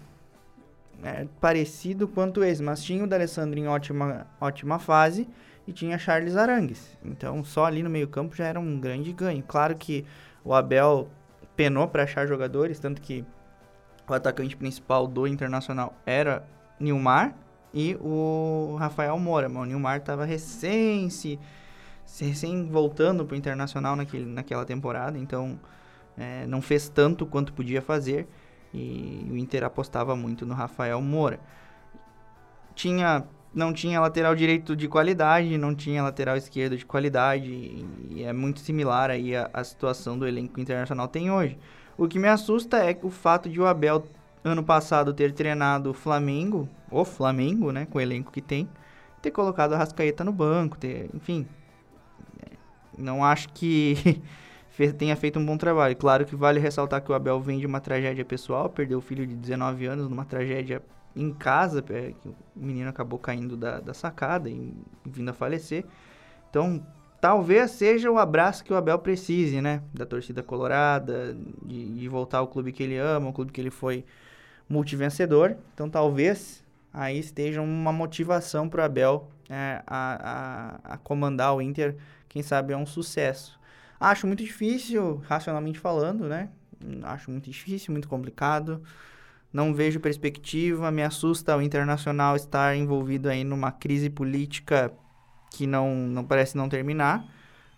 é, 1.03 1.27
parecido 1.41 2.09
quanto 2.09 2.43
esse, 2.43 2.63
mas 2.63 2.83
tinha 2.83 3.05
o 3.05 3.07
D'Alessandro 3.07 3.59
em 3.59 3.69
ótima, 3.69 4.27
ótima 4.41 4.79
fase 4.79 5.29
e 5.67 5.73
tinha 5.73 5.99
Charles 5.99 6.37
Arangues. 6.37 6.97
Então, 7.05 7.45
só 7.45 7.65
ali 7.65 7.83
no 7.83 7.91
meio-campo 7.91 8.35
já 8.35 8.47
era 8.47 8.59
um 8.59 8.79
grande 8.81 9.13
ganho. 9.13 9.43
Claro 9.47 9.77
que 9.77 10.05
o 10.47 10.55
Abel 10.55 11.09
penou 11.57 11.89
para 11.89 12.05
achar 12.05 12.27
jogadores, 12.27 12.79
tanto 12.79 13.03
que 13.03 13.25
o 14.09 14.15
atacante 14.15 14.57
principal 14.57 15.07
do 15.07 15.27
Internacional 15.27 15.93
era 16.07 16.47
Nilmar 16.79 17.35
e 17.75 17.97
o 18.01 18.77
Rafael 18.79 19.19
Moura. 19.19 19.49
Mas 19.49 19.63
o 19.63 19.67
Nilmar 19.67 19.99
estava 19.99 20.25
recém 20.25 21.11
se 21.11 21.39
recém 22.21 22.69
voltando 22.69 23.25
para 23.25 23.35
o 23.35 23.37
Internacional 23.37 23.97
naquele, 23.97 24.25
naquela 24.25 24.65
temporada, 24.65 25.19
então 25.19 25.59
é, 26.17 26.47
não 26.47 26.63
fez 26.63 26.89
tanto 26.89 27.27
quanto 27.27 27.53
podia 27.53 27.83
fazer 27.83 28.29
e 28.73 29.27
o 29.31 29.37
Inter 29.37 29.65
apostava 29.65 30.15
muito 30.15 30.47
no 30.47 30.55
Rafael 30.55 31.01
Moura. 31.01 31.41
Tinha, 32.75 33.25
não 33.57 33.73
tinha 33.73 33.99
lateral 33.99 34.35
direito 34.35 34.77
de 34.77 34.87
qualidade, 34.87 35.57
não 35.57 35.75
tinha 35.75 36.03
lateral 36.03 36.37
esquerdo 36.37 36.77
de 36.77 36.85
qualidade 36.85 37.51
e 38.11 38.23
é 38.23 38.31
muito 38.31 38.61
similar 38.61 39.11
aí 39.11 39.35
a, 39.35 39.49
a 39.51 39.65
situação 39.65 40.19
do 40.19 40.29
elenco 40.29 40.61
internacional 40.61 41.09
tem 41.09 41.31
hoje. 41.31 41.59
O 41.97 42.07
que 42.07 42.19
me 42.19 42.29
assusta 42.29 42.77
é 42.77 42.95
o 43.03 43.09
fato 43.09 43.49
de 43.49 43.59
o 43.59 43.67
Abel 43.67 44.05
ano 44.45 44.63
passado 44.63 45.15
ter 45.15 45.33
treinado 45.33 45.91
o 45.91 45.95
Flamengo, 45.95 46.69
o 46.91 47.03
Flamengo, 47.03 47.73
né, 47.73 47.87
com 47.87 47.97
o 47.97 48.01
elenco 48.01 48.31
que 48.31 48.43
tem, 48.43 48.69
ter 49.23 49.31
colocado 49.31 49.73
a 49.73 49.79
Rascaeta 49.79 50.23
no 50.23 50.33
banco, 50.33 50.77
ter, 50.77 51.09
enfim, 51.15 51.49
não 52.99 53.25
acho 53.25 53.49
que 53.55 54.21
tenha 54.99 55.17
feito 55.17 55.39
um 55.39 55.47
bom 55.47 55.57
trabalho. 55.57 55.97
Claro 55.97 56.27
que 56.27 56.37
vale 56.37 56.61
ressaltar 56.61 57.01
que 57.01 57.11
o 57.11 57.15
Abel 57.15 57.41
vem 57.41 57.59
de 57.59 57.65
uma 57.65 57.81
tragédia 57.81 58.25
pessoal, 58.25 58.69
perdeu 58.69 58.99
o 58.99 59.01
filho 59.01 59.27
de 59.27 59.35
19 59.35 59.87
anos 59.87 60.11
numa 60.11 60.27
tragédia 60.27 60.83
em 61.17 61.33
casa, 61.33 61.83
é, 61.91 62.13
que 62.13 62.29
o 62.29 62.35
menino 62.55 62.89
acabou 62.89 63.19
caindo 63.19 63.57
da, 63.57 63.81
da 63.81 63.95
sacada 63.95 64.49
e 64.51 64.75
vindo 65.05 65.31
a 65.31 65.33
falecer. 65.33 65.85
Então, 66.51 66.87
talvez 67.21 67.71
seja 67.73 68.11
o 68.11 68.19
abraço 68.19 68.63
que 68.63 68.73
o 68.73 68.77
Abel 68.77 68.99
precise, 68.99 69.61
né? 69.61 69.83
Da 69.95 70.05
torcida 70.05 70.43
colorada, 70.43 71.37
de, 71.65 71.95
de 71.95 72.09
voltar 72.09 72.39
ao 72.39 72.49
clube 72.49 72.73
que 72.73 72.83
ele 72.83 72.99
ama, 72.99 73.31
o 73.31 73.33
clube 73.33 73.51
que 73.51 73.61
ele 73.61 73.71
foi 73.71 74.05
multivencedor. 74.69 75.57
Então, 75.75 75.89
talvez 75.89 76.63
aí 76.93 77.19
esteja 77.19 77.61
uma 77.61 77.93
motivação 77.93 78.69
para 78.69 78.83
o 78.83 78.85
Abel 78.85 79.29
é, 79.49 79.83
a, 79.87 80.79
a, 80.87 80.95
a 80.95 80.97
comandar 80.99 81.55
o 81.55 81.63
Inter 81.63 81.97
quem 82.37 82.43
sabe 82.43 82.75
é 82.75 82.77
um 82.77 82.85
sucesso. 82.85 83.59
Acho 83.99 84.27
muito 84.27 84.45
difícil, 84.45 85.23
racionalmente 85.27 85.79
falando, 85.79 86.29
né? 86.29 86.51
Acho 87.05 87.31
muito 87.31 87.51
difícil, 87.51 87.93
muito 87.93 88.09
complicado. 88.09 88.83
Não 89.53 89.75
vejo 89.75 90.01
perspectiva, 90.01 90.91
me 90.91 91.03
assusta 91.03 91.57
o 91.57 91.63
internacional 91.63 92.37
estar 92.37 92.77
envolvido 92.77 93.29
aí 93.29 93.45
numa 93.45 93.73
crise 93.73 94.11
política 94.11 94.93
que 95.51 95.67
não, 95.67 95.95
não 95.95 96.25
parece 96.25 96.57
não 96.57 96.69
terminar, 96.69 97.25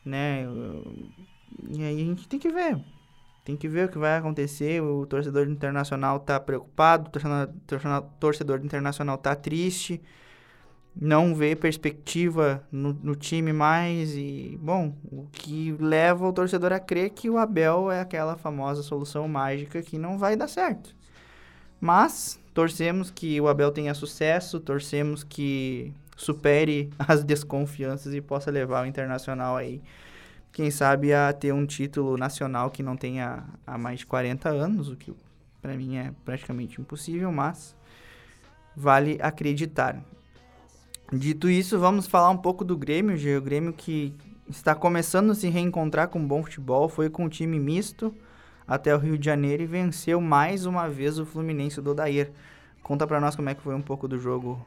né? 0.05 0.45
E 1.69 1.83
aí 1.83 2.03
a 2.03 2.05
gente 2.05 2.29
tem 2.29 2.39
que 2.39 2.51
ver. 2.51 2.79
Tem 3.45 3.57
que 3.57 3.69
ver 3.69 3.87
o 3.87 3.91
que 3.91 3.99
vai 3.99 4.17
acontecer. 4.17 4.83
O 4.83 5.07
torcedor 5.07 5.49
internacional 5.49 6.21
tá 6.21 6.39
preocupado, 6.41 7.09
o 7.09 7.11
torcedor, 7.11 8.03
torcedor 8.19 8.61
internacional 8.65 9.17
tá 9.17 9.35
triste 9.35 10.01
não 11.01 11.35
vê 11.35 11.55
perspectiva 11.55 12.67
no, 12.73 12.93
no, 12.93 13.15
time 13.15 13.53
mais 13.53 14.17
e, 14.17 14.59
bom, 14.61 14.97
o 15.13 15.27
que 15.31 15.73
leva 15.79 16.27
o 16.27 16.33
torcedor 16.33 16.73
a 16.73 16.81
crer 16.81 17.11
que 17.11 17.31
o 17.31 17.39
Abel 17.39 17.91
é 17.91 18.01
aquela 18.01 18.37
famosa 18.37 18.83
solução 18.83 19.29
mágica 19.29 19.81
que 19.81 19.97
não 19.97 20.19
vai 20.19 20.35
dar 20.35 20.49
certo. 20.49 20.97
Mas 21.81 22.39
torcemos 22.53 23.11
que 23.11 23.41
o 23.41 23.49
Abel 23.49 23.71
tenha 23.71 23.95
sucesso, 23.95 24.59
torcemos 24.59 25.23
que 25.23 25.93
supere 26.17 26.91
as 26.99 27.23
desconfianças 27.23 28.13
e 28.15 28.21
possa 28.21 28.51
levar 28.51 28.85
o 28.85 28.87
Internacional 28.87 29.57
aí, 29.57 29.81
quem 30.53 30.71
sabe, 30.71 31.13
a 31.13 31.33
ter 31.33 31.53
um 31.53 31.65
título 31.65 32.17
nacional 32.17 32.71
que 32.71 32.83
não 32.83 32.97
tenha 32.97 33.45
há 33.67 33.79
mais 33.79 34.01
de 34.01 34.07
40 34.07 34.49
anos, 34.49 34.89
o 34.89 34.97
que 34.97 35.15
para 35.63 35.77
mim 35.77 35.97
é 35.97 36.13
praticamente 36.25 36.81
impossível, 36.81 37.31
mas 37.31 37.77
vale 38.77 39.19
acreditar. 39.21 40.03
Dito 41.13 41.49
isso, 41.49 41.79
vamos 41.79 42.07
falar 42.07 42.31
um 42.31 42.37
pouco 42.37 42.65
do 42.65 42.77
Grêmio. 42.77 43.17
O 43.39 43.41
Grêmio 43.41 43.73
que 43.73 44.15
está 44.49 44.75
começando 44.75 45.31
a 45.31 45.35
se 45.35 45.49
reencontrar 45.49 46.09
com 46.09 46.27
bom 46.27 46.43
futebol, 46.43 46.89
foi 46.89 47.09
com 47.09 47.25
um 47.25 47.29
time 47.29 47.59
misto 47.59 48.15
até 48.69 48.95
o 48.95 48.99
Rio 48.99 49.17
de 49.17 49.25
Janeiro 49.25 49.63
e 49.63 49.67
venceu 49.67 50.21
mais 50.21 50.67
uma 50.67 50.89
vez 50.91 51.19
o 51.19 51.25
Fluminense 51.25 51.81
do 51.81 51.93
Odair. 51.93 52.31
Conta 52.83 53.07
para 53.07 53.19
nós 53.19 53.35
como 53.35 53.49
é 53.49 53.55
que 53.55 53.63
foi 53.63 53.75
um 53.75 53.81
pouco 53.81 54.07
do 54.07 54.19
jogo. 54.19 54.65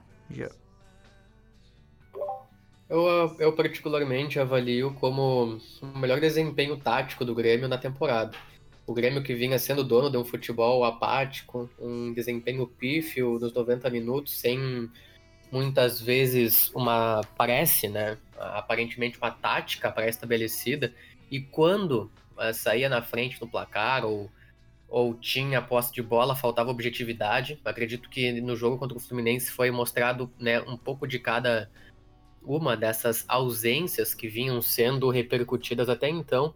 Eu, 2.89 3.35
eu 3.39 3.53
particularmente 3.53 4.39
avalio 4.39 4.93
como 4.99 5.59
o 5.81 5.97
melhor 5.99 6.19
desempenho 6.19 6.75
tático 6.77 7.23
do 7.23 7.35
Grêmio 7.35 7.67
na 7.67 7.77
temporada. 7.77 8.35
O 8.87 8.93
Grêmio 8.93 9.21
que 9.21 9.35
vinha 9.35 9.59
sendo 9.59 9.83
dono 9.83 10.09
de 10.09 10.17
um 10.17 10.25
futebol 10.25 10.83
apático, 10.83 11.69
um 11.79 12.11
desempenho 12.11 12.65
pífio 12.67 13.37
nos 13.39 13.53
90 13.53 13.89
minutos, 13.89 14.37
sem 14.37 14.89
muitas 15.51 16.01
vezes 16.01 16.71
uma 16.73 17.21
parece, 17.37 17.87
né, 17.87 18.17
aparentemente 18.37 19.17
uma 19.17 19.31
tática 19.31 19.91
pré-estabelecida 19.91 20.93
e 21.29 21.39
quando 21.39 22.09
saía 22.53 22.89
na 22.89 23.01
frente 23.01 23.39
no 23.41 23.47
placar 23.47 24.05
ou 24.05 24.29
ou 24.91 25.13
tinha 25.15 25.61
posse 25.61 25.93
de 25.93 26.01
bola, 26.01 26.35
faltava 26.35 26.69
objetividade. 26.69 27.57
Acredito 27.63 28.09
que 28.09 28.41
no 28.41 28.57
jogo 28.57 28.77
contra 28.77 28.97
o 28.97 28.99
Fluminense 28.99 29.49
foi 29.49 29.71
mostrado 29.71 30.29
né, 30.37 30.59
um 30.63 30.75
pouco 30.75 31.07
de 31.07 31.17
cada 31.17 31.71
uma 32.43 32.75
dessas 32.75 33.23
ausências 33.25 34.13
que 34.13 34.27
vinham 34.27 34.61
sendo 34.61 35.09
repercutidas 35.09 35.87
até 35.87 36.09
então. 36.09 36.53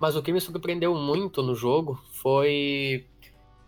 Mas 0.00 0.16
o 0.16 0.22
que 0.22 0.32
me 0.32 0.40
surpreendeu 0.40 0.94
muito 0.94 1.42
no 1.42 1.54
jogo 1.54 2.02
foi 2.10 3.06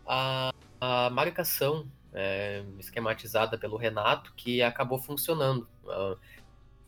a, 0.07 0.51
a 0.81 1.11
marcação 1.11 1.87
é, 2.15 2.65
esquematizada 2.79 3.59
pelo 3.59 3.77
Renato 3.77 4.33
que 4.35 4.63
acabou 4.63 4.99
funcionando. 4.99 5.69
Uh, 5.85 6.17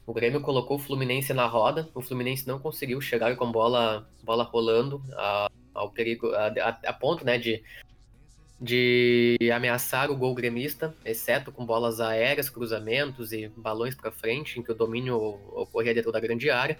O 0.09 0.15
Grêmio 0.15 0.41
colocou 0.41 0.79
o 0.79 0.81
Fluminense 0.81 1.35
na 1.35 1.45
roda, 1.45 1.87
o 1.95 2.01
Fluminense 2.01 2.49
não 2.49 2.59
conseguiu 2.59 2.99
chegar 2.99 3.37
com 3.37 3.53
bola, 3.53 4.09
bola 4.23 4.43
rolando 4.43 5.03
a, 5.13 5.51
ao 5.75 5.91
perigo, 5.91 6.33
a, 6.35 6.47
a, 6.87 6.93
ponto 6.95 7.27
né, 7.27 7.37
de, 7.37 7.63
de 8.59 9.37
ameaçar 9.53 10.11
o 10.11 10.17
gol 10.17 10.35
gremista, 10.35 10.95
exceto 11.05 11.53
com 11.53 11.67
bolas 11.67 12.01
aéreas, 12.01 12.49
cruzamentos 12.49 13.35
e 13.35 13.49
balões 13.55 13.95
para 13.95 14.11
frente, 14.11 14.59
em 14.59 14.63
que 14.63 14.73
o 14.73 14.75
domínio 14.75 15.19
ocorria 15.53 15.93
dentro 15.93 16.11
da 16.11 16.19
grande 16.19 16.49
área. 16.49 16.79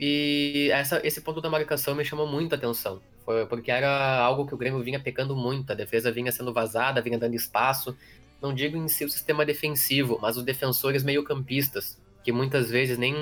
E 0.00 0.70
essa, 0.72 1.06
esse 1.06 1.20
ponto 1.20 1.42
da 1.42 1.50
marcação 1.50 1.94
me 1.94 2.02
chamou 2.02 2.26
muita 2.26 2.56
atenção. 2.56 3.02
Foi 3.26 3.44
porque 3.44 3.70
era 3.70 4.18
algo 4.20 4.46
que 4.46 4.54
o 4.54 4.58
Grêmio 4.58 4.82
vinha 4.82 4.98
pecando 4.98 5.36
muito. 5.36 5.70
A 5.70 5.74
defesa 5.74 6.10
vinha 6.10 6.32
sendo 6.32 6.50
vazada, 6.50 7.02
vinha 7.02 7.18
dando 7.18 7.34
espaço. 7.34 7.94
Não 8.40 8.54
digo 8.54 8.78
em 8.78 8.88
si 8.88 9.04
o 9.04 9.10
sistema 9.10 9.44
defensivo, 9.44 10.18
mas 10.20 10.38
os 10.38 10.42
defensores 10.42 11.04
meio-campistas, 11.04 12.00
que 12.22 12.32
muitas 12.32 12.70
vezes 12.70 12.98
nem 12.98 13.14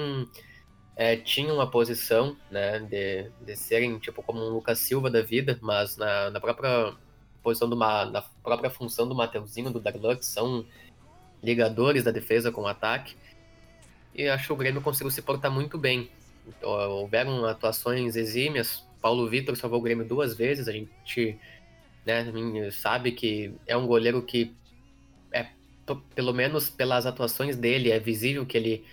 é, 0.97 1.17
tinham 1.17 1.61
a 1.61 1.67
posição 1.67 2.37
né, 2.51 2.79
de, 2.81 3.31
de 3.45 3.57
serem 3.57 3.99
tipo 3.99 4.23
como 4.23 4.41
um 4.41 4.51
Lucas 4.51 4.79
Silva 4.79 5.11
da 5.11 5.23
vida, 5.23 5.59
mas 5.63 5.97
na, 5.97 6.31
na 6.31 6.41
própria 6.41 6.95
posição 7.43 7.69
do 7.69 7.77
na 7.77 8.23
própria 8.43 8.71
função 8.71 9.09
do 9.09 9.15
Mateuzinho, 9.15 9.71
do 9.71 9.81
Darlan, 9.81 10.17
que 10.17 10.27
são 10.27 10.65
ligadores 11.43 12.05
da 12.05 12.11
defesa 12.11 12.53
com 12.53 12.63
o 12.63 12.67
ataque. 12.67 13.17
E 14.15 14.29
acho 14.29 14.49
que 14.49 14.53
o 14.53 14.57
Grêmio 14.57 14.83
conseguiu 14.83 15.11
se 15.11 15.23
portar 15.23 15.51
muito 15.51 15.79
bem. 15.79 16.11
Então, 16.47 16.71
houveram 16.91 17.45
atuações 17.47 18.17
exímias. 18.17 18.85
Paulo 19.01 19.29
Vitor 19.29 19.57
salvou 19.57 19.79
o 19.79 19.83
Grêmio 19.83 20.05
duas 20.05 20.35
vezes. 20.35 20.69
A 20.69 20.73
gente 20.73 21.39
né, 22.05 22.71
sabe 22.71 23.13
que 23.13 23.55
é 23.67 23.77
um 23.77 23.87
goleiro 23.87 24.23
que, 24.23 24.55
pelo 25.97 26.33
menos 26.33 26.71
pelas 26.71 27.07
atuações 27.07 27.57
dele, 27.57 27.91
é 27.91 27.99
visível 27.99 28.45
que 28.47 28.57
ele 28.57 28.85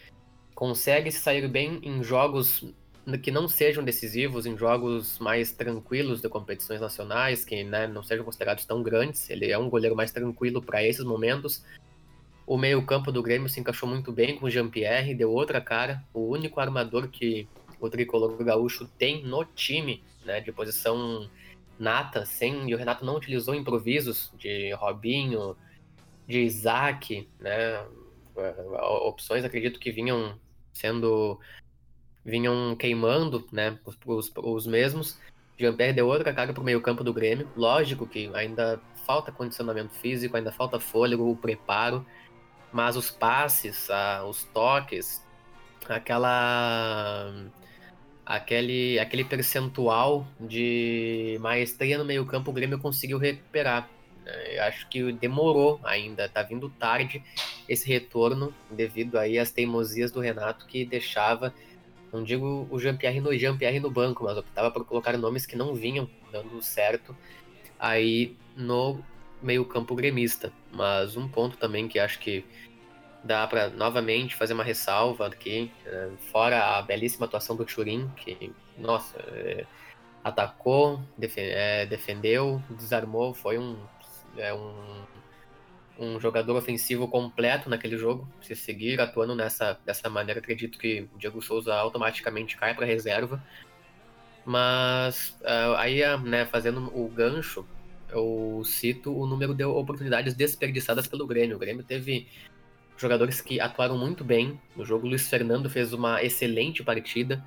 consegue 0.54 1.12
sair 1.12 1.48
bem 1.48 1.80
em 1.84 2.04
jogos 2.04 2.66
que 3.22 3.32
não 3.32 3.48
sejam 3.48 3.84
decisivos, 3.84 4.46
em 4.46 4.58
jogos 4.58 5.18
mais 5.20 5.54
tranquilos 5.54 6.20
de 6.20 6.28
competições 6.28 6.82
nacionais, 6.82 7.46
que 7.46 7.64
né, 7.64 7.88
não 7.88 8.04
sejam 8.04 8.26
considerados 8.26 8.66
tão 8.66 8.84
grandes. 8.84 9.30
Ele 9.30 9.50
é 9.50 9.58
um 9.58 9.70
goleiro 9.70 9.96
mais 9.96 10.12
tranquilo 10.12 10.62
para 10.62 10.84
esses 10.84 11.06
momentos. 11.06 11.64
O 12.46 12.58
meio-campo 12.58 13.12
do 13.12 13.24
Grêmio 13.24 13.48
se 13.48 13.60
encaixou 13.62 13.88
muito 13.88 14.12
bem 14.12 14.36
com 14.36 14.48
o 14.48 14.50
Jean-Pierre, 14.50 15.16
deu 15.16 15.32
outra 15.32 15.62
cara. 15.62 16.04
O 16.14 16.28
único 16.28 16.60
armador 16.60 17.08
que 17.08 17.48
o 17.80 17.90
tricolor 17.90 18.36
gaúcho 18.44 18.86
tem 18.98 19.24
no 19.24 19.46
time, 19.46 20.04
né, 20.26 20.42
de 20.42 20.52
posição 20.52 21.30
nata, 21.80 22.26
sem, 22.26 22.70
e 22.70 22.74
o 22.74 22.78
Renato 22.78 23.06
não 23.06 23.16
utilizou 23.16 23.56
improvisos 23.56 24.32
de 24.38 24.74
Robinho, 24.74 25.56
de 26.28 26.42
Isaac, 26.42 27.28
né, 27.40 27.86
opções 29.06 29.44
acredito 29.44 29.80
que 29.80 29.92
vinham 29.92 30.40
sendo 30.74 31.40
vinham 32.24 32.76
queimando, 32.76 33.48
né, 33.52 33.80
os, 34.06 34.32
os 34.36 34.68
mesmos. 34.68 35.18
Jean-Pierre 35.58 35.94
deu 35.94 36.08
outra 36.08 36.34
cara 36.34 36.54
pro 36.54 36.64
meio 36.64 36.82
campo 36.82 37.04
do 37.04 37.14
Grêmio. 37.14 37.50
Lógico 37.56 38.06
que 38.06 38.30
ainda 38.36 38.80
falta 39.06 39.32
condicionamento 39.32 39.94
físico, 39.94 40.36
ainda 40.36 40.52
falta 40.52 40.80
fôlego, 40.80 41.32
o 41.32 41.36
preparo 41.36 42.06
mas 42.72 42.96
os 42.96 43.10
passes, 43.10 43.88
os 44.28 44.44
toques, 44.46 45.24
aquela 45.88 47.34
aquele 48.26 49.00
aquele 49.00 49.24
percentual 49.24 50.28
de 50.40 51.38
maestria 51.40 51.98
no 51.98 52.06
meio-campo 52.06 52.52
o 52.52 52.54
Grêmio 52.54 52.80
conseguiu 52.80 53.18
recuperar. 53.18 53.90
Eu 54.52 54.64
acho 54.64 54.88
que 54.90 55.12
demorou 55.12 55.80
ainda, 55.84 56.28
tá 56.28 56.44
vindo 56.44 56.70
tarde 56.70 57.24
esse 57.68 57.88
retorno 57.88 58.54
devido 58.70 59.18
aí 59.18 59.38
às 59.38 59.52
teimosias 59.52 60.12
do 60.12 60.20
Renato 60.20 60.66
que 60.66 60.86
deixava, 60.86 61.54
não 62.12 62.24
digo 62.24 62.68
o 62.70 62.80
Jean-Pierre 62.80 63.20
no 63.20 63.38
Jean-Pierre 63.38 63.80
no 63.80 63.92
banco, 63.92 64.24
mas 64.24 64.38
optava 64.38 64.72
por 64.72 64.86
colocar 64.86 65.18
nomes 65.18 65.46
que 65.46 65.56
não 65.56 65.74
vinham 65.74 66.10
dando 66.32 66.62
certo 66.62 67.16
aí 67.80 68.36
no 68.56 69.04
meio-campo 69.42 69.96
gremista. 69.96 70.52
Mas 70.72 71.16
um 71.16 71.28
ponto 71.28 71.58
também 71.58 71.88
que 71.88 72.00
acho 72.00 72.20
que 72.20 72.46
dá 73.24 73.46
para 73.46 73.70
novamente 73.70 74.36
fazer 74.36 74.54
uma 74.54 74.64
ressalva 74.64 75.28
aqui, 75.28 75.72
é, 75.86 76.10
fora 76.32 76.78
a 76.78 76.82
belíssima 76.82 77.26
atuação 77.26 77.56
do 77.56 77.66
Turin, 77.66 78.10
que, 78.16 78.54
nossa, 78.78 79.18
é, 79.20 79.66
atacou, 80.24 81.02
é, 81.36 81.86
defendeu, 81.86 82.62
desarmou, 82.70 83.34
foi 83.34 83.58
um, 83.58 83.78
é, 84.38 84.54
um, 84.54 85.04
um 86.00 86.20
jogador 86.20 86.56
ofensivo 86.56 87.08
completo 87.08 87.70
naquele 87.70 87.98
jogo. 87.98 88.28
Se 88.42 88.56
seguir 88.56 89.00
atuando 89.00 89.36
nessa, 89.36 89.80
dessa 89.86 90.10
maneira, 90.10 90.40
acredito 90.40 90.78
que 90.78 91.08
o 91.14 91.18
Diego 91.18 91.42
Souza 91.42 91.74
automaticamente 91.74 92.58
cai 92.58 92.74
para 92.74 92.86
reserva. 92.86 93.44
Mas 94.46 95.38
uh, 95.42 95.76
aí, 95.78 96.02
né, 96.20 96.46
fazendo 96.46 96.92
o 96.98 97.08
gancho, 97.10 97.66
eu 98.10 98.62
cito 98.64 99.14
o 99.14 99.26
número 99.26 99.54
de 99.54 99.64
oportunidades 99.66 100.34
desperdiçadas 100.34 101.08
pelo 101.08 101.28
Grêmio. 101.28 101.58
O 101.58 101.60
Grêmio 101.60 101.84
teve 101.84 102.28
jogadores 102.98 103.42
que 103.42 103.60
atuaram 103.60 103.98
muito 103.98 104.24
bem 104.24 104.60
no 104.76 104.86
jogo. 104.86 105.08
Luiz 105.08 105.30
Fernando 105.30 105.70
fez 105.70 105.94
uma 105.94 106.24
excelente 106.24 106.84
partida. 106.84 107.44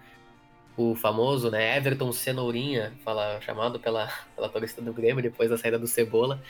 O 0.81 0.95
famoso, 0.95 1.51
né, 1.51 1.77
Everton 1.77 2.11
Cenourinha, 2.11 2.95
fala, 3.05 3.39
chamado 3.43 3.79
pela, 3.79 4.11
pela 4.35 4.49
torcida 4.49 4.81
do 4.81 4.95
Grêmio 4.95 5.23
depois 5.23 5.51
da 5.51 5.59
saída 5.59 5.79
do 5.79 5.87
Cebola, 5.87 6.43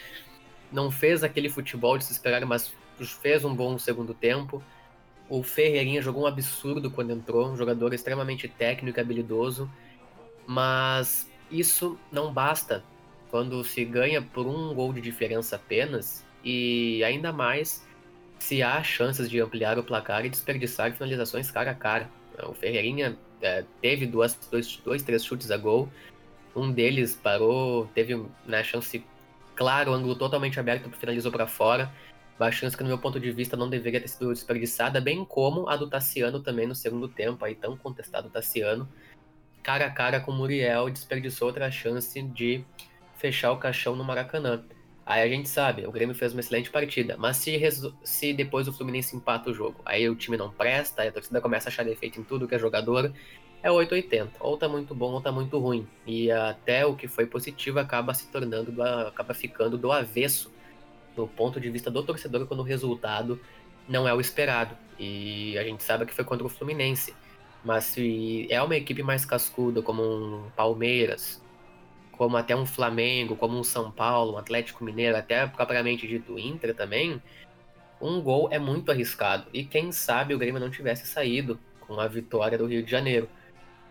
não 0.71 0.89
fez 0.89 1.25
aquele 1.25 1.49
futebol 1.49 1.99
de 1.99 2.05
se 2.05 2.13
esperar, 2.13 2.47
mas 2.47 2.73
fez 3.21 3.45
um 3.45 3.53
bom 3.53 3.77
segundo 3.77 4.15
tempo. 4.15 4.63
O 5.29 5.43
Ferreirinha 5.43 6.01
jogou 6.01 6.23
um 6.23 6.27
absurdo 6.29 6.93
quando 6.93 7.11
entrou, 7.11 7.49
um 7.49 7.57
jogador 7.57 7.93
extremamente 7.93 8.47
técnico 8.47 9.01
e 9.01 9.03
habilidoso, 9.03 9.69
mas 10.47 11.29
isso 11.51 11.99
não 12.13 12.33
basta 12.33 12.85
quando 13.33 13.65
se 13.65 13.85
ganha 13.85 14.23
por 14.23 14.47
um 14.47 14.73
gol 14.73 14.93
de 14.93 15.01
diferença 15.01 15.57
apenas, 15.57 16.25
e 16.45 17.03
ainda 17.03 17.33
mais 17.33 17.85
se 18.39 18.63
há 18.63 18.81
chances 18.81 19.29
de 19.29 19.41
ampliar 19.41 19.77
o 19.77 19.83
placar 19.83 20.25
e 20.25 20.31
desperdiçar 20.31 20.93
finalizações 20.93 21.51
cara 21.51 21.73
a 21.73 21.75
cara. 21.75 22.20
O 22.49 22.55
Ferreirinha 22.55 23.19
é, 23.41 23.65
teve 23.81 24.07
duas, 24.07 24.35
dois, 24.51 24.77
dois, 24.77 25.03
três 25.03 25.25
chutes 25.25 25.51
a 25.51 25.57
gol, 25.57 25.89
um 26.55 26.71
deles 26.71 27.15
parou, 27.15 27.87
teve 27.95 28.25
né, 28.47 28.63
chance 28.65 29.05
clara, 29.55 29.91
o 29.91 29.95
ângulo 29.95 30.17
totalmente 30.17 30.59
aberto, 30.59 30.91
finalizou 30.91 31.31
para 31.31 31.47
fora. 31.47 31.93
Uma 32.39 32.51
chance 32.51 32.75
que, 32.75 32.83
no 32.83 32.89
meu 32.89 32.99
ponto 32.99 33.21
de 33.21 33.31
vista, 33.31 33.57
não 33.57 33.69
deveria 33.69 34.01
ter 34.01 34.09
sido 34.09 34.33
desperdiçada, 34.33 35.01
bem 35.01 35.25
como 35.25 35.69
a 35.69 35.77
do 35.77 35.89
Tassiano 35.89 36.41
também 36.41 36.67
no 36.67 36.75
segundo 36.75 37.07
tempo, 37.07 37.45
aí 37.45 37.55
tão 37.55 37.77
contestado 37.77 38.31
Tassiano. 38.31 38.89
Cara 39.63 39.87
a 39.87 39.91
cara 39.91 40.21
com 40.21 40.33
o 40.33 40.35
Muriel, 40.35 40.89
desperdiçou 40.89 41.49
outra 41.49 41.71
chance 41.71 42.21
de 42.23 42.65
fechar 43.17 43.53
o 43.53 43.59
caixão 43.59 43.95
no 43.95 44.03
Maracanã. 44.03 44.65
Aí 45.11 45.25
a 45.25 45.29
gente 45.29 45.49
sabe, 45.49 45.85
o 45.85 45.91
Grêmio 45.91 46.15
fez 46.15 46.33
uma 46.33 46.39
excelente 46.39 46.71
partida, 46.71 47.17
mas 47.19 47.37
se, 47.39 47.61
se 48.05 48.33
depois 48.33 48.69
o 48.69 48.73
Fluminense 48.73 49.17
empata 49.17 49.51
o 49.51 49.53
jogo, 49.53 49.81
aí 49.85 50.09
o 50.09 50.15
time 50.15 50.37
não 50.37 50.53
presta, 50.53 51.03
aí 51.03 51.09
a 51.09 51.13
torcida 51.13 51.41
começa 51.41 51.69
a 51.69 51.71
achar 51.71 51.85
defeito 51.85 52.21
em 52.21 52.23
tudo 52.23 52.47
que 52.47 52.55
é 52.55 52.59
jogador, 52.61 53.13
é 53.61 53.69
880. 53.69 54.35
Ou 54.39 54.57
tá 54.57 54.69
muito 54.69 54.95
bom 54.95 55.11
ou 55.11 55.21
tá 55.21 55.33
muito 55.33 55.59
ruim. 55.59 55.85
E 56.07 56.31
até 56.31 56.87
o 56.87 56.95
que 56.95 57.09
foi 57.09 57.27
positivo 57.27 57.81
acaba 57.81 58.15
se 58.15 58.29
tornando, 58.29 58.71
do, 58.71 58.85
acaba 58.85 59.35
ficando 59.35 59.77
do 59.77 59.91
avesso 59.91 60.49
do 61.17 61.27
ponto 61.27 61.61
de 61.61 61.69
vista 61.71 61.91
do 61.91 62.05
torcedor 62.05 62.47
quando 62.47 62.61
o 62.61 62.63
resultado 62.63 63.41
não 63.89 64.07
é 64.07 64.15
o 64.15 64.21
esperado. 64.21 64.77
E 64.97 65.59
a 65.59 65.65
gente 65.65 65.83
sabe 65.83 66.07
que 66.07 66.15
foi 66.15 66.25
contra 66.25 66.47
o 66.47 66.49
Fluminense. 66.49 67.13
Mas 67.65 67.83
se 67.83 68.47
é 68.49 68.63
uma 68.63 68.77
equipe 68.77 69.03
mais 69.03 69.25
cascuda, 69.25 69.83
como 69.83 70.05
um 70.05 70.51
Palmeiras, 70.55 71.43
como 72.21 72.37
até 72.37 72.55
um 72.55 72.67
Flamengo, 72.67 73.35
como 73.35 73.59
um 73.59 73.65
São 73.65 73.91
Paulo, 73.91 74.35
um 74.35 74.37
Atlético 74.37 74.85
Mineiro, 74.85 75.17
até 75.17 75.47
propriamente 75.47 76.07
dito 76.07 76.39
Inter 76.39 76.75
também, 76.75 77.19
um 77.99 78.21
gol 78.21 78.51
é 78.53 78.59
muito 78.59 78.93
arriscado. 78.93 79.47
E 79.55 79.65
quem 79.65 79.91
sabe 79.91 80.35
o 80.35 80.39
Grêmio 80.39 80.61
não 80.61 80.71
tivesse 80.71 81.07
saído 81.07 81.59
com 81.81 81.99
a 81.99 82.07
vitória 82.07 82.59
do 82.59 82.67
Rio 82.67 82.83
de 82.83 82.91
Janeiro. 82.91 83.27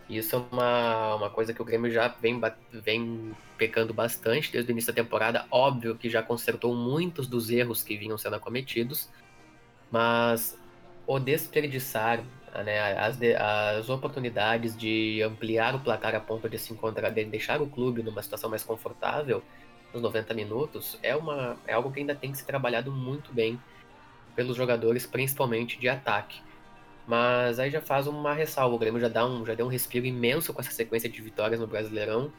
Isso 0.08 0.36
é 0.36 0.56
uma, 0.56 1.16
uma 1.16 1.30
coisa 1.32 1.56
que 1.56 1.62
o 1.64 1.66
Grêmio 1.66 1.90
já 1.90 2.08
vem, 2.08 2.40
vem 2.72 3.32
pecando 3.58 3.96
bastante 3.96 4.52
desde 4.52 4.70
o 4.70 4.74
início 4.74 4.94
da 4.94 5.02
temporada. 5.02 5.48
Óbvio 5.50 5.96
que 5.96 6.08
já 6.08 6.22
consertou 6.22 6.76
muitos 6.76 7.26
dos 7.26 7.50
erros 7.50 7.82
que 7.82 7.98
vinham 7.98 8.16
sendo 8.16 8.40
cometidos, 8.40 9.10
mas 9.90 10.56
o 11.08 11.18
desperdiçar 11.18 12.24
né, 12.64 12.98
as, 12.98 13.20
as 13.78 13.90
oportunidades 13.90 14.76
de 14.76 15.22
ampliar 15.24 15.76
o 15.76 15.80
placar 15.80 16.16
a 16.16 16.20
ponto 16.20 16.50
de 16.50 16.58
se 16.58 16.74
encontrar, 16.74 17.10
de 17.10 17.26
deixar 17.26 17.62
o 17.62 17.68
clube 17.68 18.04
numa 18.04 18.22
situação 18.22 18.50
mais 18.50 18.64
confortável 18.64 19.44
nos 19.94 20.02
90 20.02 20.34
minutos, 20.34 21.00
é, 21.02 21.16
uma, 21.16 21.58
é 21.66 21.74
algo 21.74 21.92
que 21.92 22.00
ainda 22.00 22.16
tem 22.16 22.32
que 22.32 22.38
ser 22.38 22.46
trabalhado 22.46 22.92
muito 22.92 23.34
bem 23.34 23.60
pelos 24.36 24.56
jogadores, 24.56 25.06
principalmente 25.06 25.80
de 25.80 25.90
ataque. 25.90 26.42
Mas 27.08 27.60
aí 27.60 27.72
já 27.72 27.82
faz 27.82 28.06
uma 28.06 28.34
ressalva, 28.34 28.76
o 28.76 28.78
Grêmio 28.78 29.02
já, 29.02 29.08
dá 29.08 29.26
um, 29.26 29.44
já 29.46 29.56
deu 29.56 29.66
um 29.66 29.70
respiro 29.70 30.06
imenso 30.06 30.54
com 30.54 30.62
essa 30.62 30.72
sequência 30.72 31.10
de 31.10 31.22
vitórias 31.22 31.60
no 31.60 31.66
Brasileirão. 31.66 32.32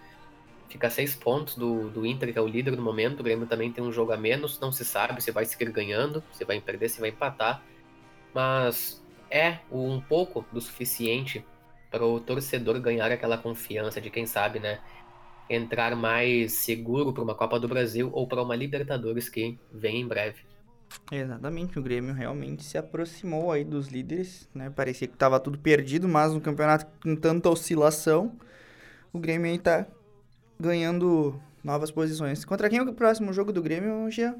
Fica 0.68 0.86
a 0.86 0.90
seis 0.90 1.16
pontos 1.16 1.56
do, 1.56 1.90
do 1.90 2.06
Inter, 2.06 2.32
que 2.32 2.38
é 2.38 2.42
o 2.42 2.46
líder 2.46 2.76
no 2.76 2.82
momento. 2.82 3.18
O 3.18 3.22
Grêmio 3.24 3.48
também 3.48 3.72
tem 3.72 3.82
um 3.82 3.90
jogo 3.90 4.12
a 4.12 4.16
menos, 4.16 4.60
não 4.60 4.70
se 4.70 4.84
sabe 4.84 5.20
se 5.20 5.32
vai 5.32 5.44
seguir 5.44 5.72
ganhando, 5.72 6.22
se 6.32 6.44
vai 6.44 6.60
perder, 6.60 6.88
se 6.88 7.00
vai 7.00 7.10
empatar. 7.10 7.60
Mas 8.32 9.02
é 9.30 9.58
um 9.70 10.00
pouco 10.00 10.44
do 10.52 10.60
suficiente 10.60 11.44
para 11.90 12.04
o 12.04 12.20
torcedor 12.20 12.80
ganhar 12.80 13.10
aquela 13.10 13.38
confiança 13.38 14.00
de 14.00 14.10
quem 14.10 14.26
sabe, 14.26 14.60
né? 14.60 14.80
Entrar 15.48 15.96
mais 15.96 16.52
seguro 16.52 17.12
para 17.12 17.22
uma 17.22 17.34
Copa 17.34 17.58
do 17.58 17.68
Brasil 17.68 18.10
ou 18.12 18.26
para 18.26 18.42
uma 18.42 18.54
Libertadores 18.54 19.28
que 19.28 19.58
vem 19.72 20.00
em 20.00 20.06
breve. 20.06 20.42
Exatamente, 21.10 21.78
o 21.78 21.82
Grêmio 21.82 22.12
realmente 22.12 22.64
se 22.64 22.76
aproximou 22.76 23.52
aí 23.52 23.64
dos 23.64 23.88
líderes, 23.88 24.48
né? 24.54 24.70
Parecia 24.70 25.06
que 25.08 25.14
estava 25.14 25.38
tudo 25.38 25.58
perdido, 25.58 26.08
mas 26.08 26.32
no 26.32 26.40
campeonato 26.40 26.86
com 27.02 27.14
tanta 27.16 27.48
oscilação, 27.48 28.36
o 29.12 29.18
Grêmio 29.18 29.50
aí 29.50 29.58
tá 29.58 29.86
ganhando 30.58 31.40
novas 31.62 31.90
posições. 31.90 32.44
Contra 32.44 32.68
quem 32.68 32.78
é 32.78 32.82
o 32.82 32.92
próximo 32.92 33.32
jogo 33.32 33.52
do 33.52 33.62
Grêmio, 33.62 34.10
Jean? 34.10 34.36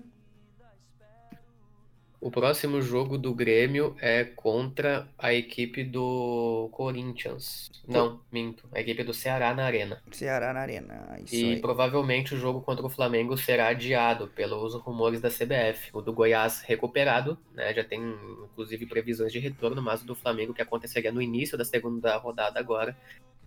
O 2.20 2.30
próximo 2.30 2.83
jogo 2.83 3.16
do 3.16 3.35
Grêmio 3.35 3.96
é 3.98 4.24
contra 4.24 5.09
a 5.18 5.33
equipe 5.33 5.83
do 5.83 6.68
Corinthians. 6.70 7.70
Não, 7.88 8.20
minto. 8.30 8.68
A 8.72 8.80
equipe 8.80 9.02
do 9.02 9.14
Ceará 9.14 9.54
na 9.54 9.64
Arena. 9.64 10.02
Ceará 10.12 10.52
na 10.52 10.61
Arena. 10.61 11.18
Isso 11.24 11.35
e 11.35 11.54
aí. 11.54 11.61
provavelmente 11.61 12.35
o 12.35 12.38
jogo 12.38 12.61
contra 12.61 12.85
o 12.85 12.90
Flamengo 12.90 13.38
será 13.38 13.68
adiado 13.68 14.28
pelos 14.28 14.74
rumores 14.74 15.22
da 15.22 15.30
CBF. 15.30 15.88
O 15.94 16.02
do 16.02 16.12
Goiás 16.12 16.61
recuperado, 16.61 17.38
né? 17.54 17.72
Já 17.72 17.83
tem 17.83 18.00
inclusive 18.44 18.85
previsões 18.85 19.33
de 19.33 19.38
retorno, 19.38 19.80
mas 19.80 20.02
o 20.02 20.06
do 20.06 20.14
Flamengo 20.14 20.52
que 20.52 20.61
aconteceria 20.61 21.11
no 21.11 21.22
início 21.22 21.56
da 21.56 21.64
segunda 21.64 22.14
rodada 22.18 22.61
agora 22.61 22.94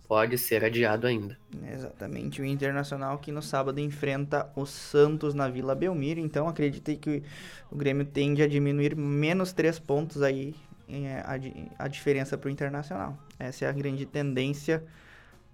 pode 0.06 0.36
ser 0.38 0.64
adiado 0.64 1.06
ainda. 1.06 1.36
Exatamente, 1.72 2.40
o 2.40 2.44
Internacional 2.44 3.18
que 3.18 3.32
no 3.32 3.42
sábado 3.42 3.80
enfrenta 3.80 4.50
o 4.54 4.66
Santos 4.66 5.34
na 5.34 5.48
Vila 5.48 5.74
Belmiro, 5.74 6.20
então 6.20 6.48
acreditei 6.48 6.96
que 6.96 7.22
o 7.70 7.76
Grêmio 7.76 8.04
tende 8.04 8.42
a 8.42 8.48
diminuir 8.48 8.94
menos 8.94 9.52
três 9.52 9.78
pontos 9.78 10.22
aí 10.22 10.54
é, 10.88 11.22
a, 11.24 11.84
a 11.84 11.88
diferença 11.88 12.36
para 12.36 12.48
o 12.48 12.50
Internacional. 12.50 13.16
Essa 13.38 13.64
é 13.64 13.68
a 13.68 13.72
grande 13.72 14.04
tendência 14.04 14.84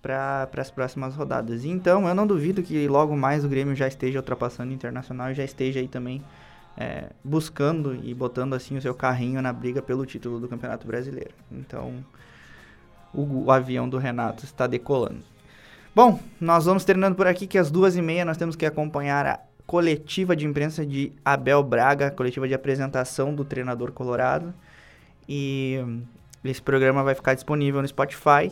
para 0.02 0.48
as 0.56 0.70
próximas 0.70 1.14
rodadas. 1.14 1.64
Então, 1.64 2.08
eu 2.08 2.14
não 2.14 2.26
duvido 2.26 2.62
que 2.62 2.88
logo 2.88 3.16
mais 3.16 3.44
o 3.44 3.48
Grêmio 3.48 3.74
já 3.74 3.86
esteja 3.86 4.18
ultrapassando 4.18 4.70
o 4.70 4.74
Internacional 4.74 5.30
e 5.30 5.34
já 5.34 5.44
esteja 5.44 5.80
aí 5.80 5.88
também 5.88 6.22
é, 6.76 7.10
buscando 7.22 7.94
e 8.02 8.14
botando 8.14 8.54
assim 8.54 8.76
o 8.76 8.82
seu 8.82 8.94
carrinho 8.94 9.40
na 9.42 9.52
briga 9.52 9.82
pelo 9.82 10.06
título 10.06 10.40
do 10.40 10.48
Campeonato 10.48 10.86
Brasileiro. 10.86 11.34
Então, 11.52 12.04
o, 13.12 13.44
o 13.44 13.50
avião 13.50 13.88
do 13.88 13.98
Renato 13.98 14.44
está 14.44 14.66
decolando. 14.66 15.22
Bom, 15.94 16.20
nós 16.40 16.66
vamos 16.66 16.84
terminando 16.84 17.16
por 17.16 17.26
aqui, 17.26 17.46
que 17.46 17.58
às 17.58 17.70
duas 17.70 17.96
e 17.96 18.02
meia 18.02 18.24
nós 18.24 18.36
temos 18.36 18.54
que 18.54 18.64
acompanhar 18.64 19.26
a 19.26 19.40
coletiva 19.66 20.34
de 20.34 20.46
imprensa 20.46 20.84
de 20.86 21.12
Abel 21.24 21.62
Braga, 21.62 22.10
coletiva 22.10 22.46
de 22.46 22.54
apresentação 22.54 23.34
do 23.34 23.44
treinador 23.44 23.92
colorado. 23.92 24.54
E 25.28 25.78
esse 26.44 26.62
programa 26.62 27.02
vai 27.02 27.14
ficar 27.14 27.34
disponível 27.34 27.82
no 27.82 27.88
Spotify 27.88 28.50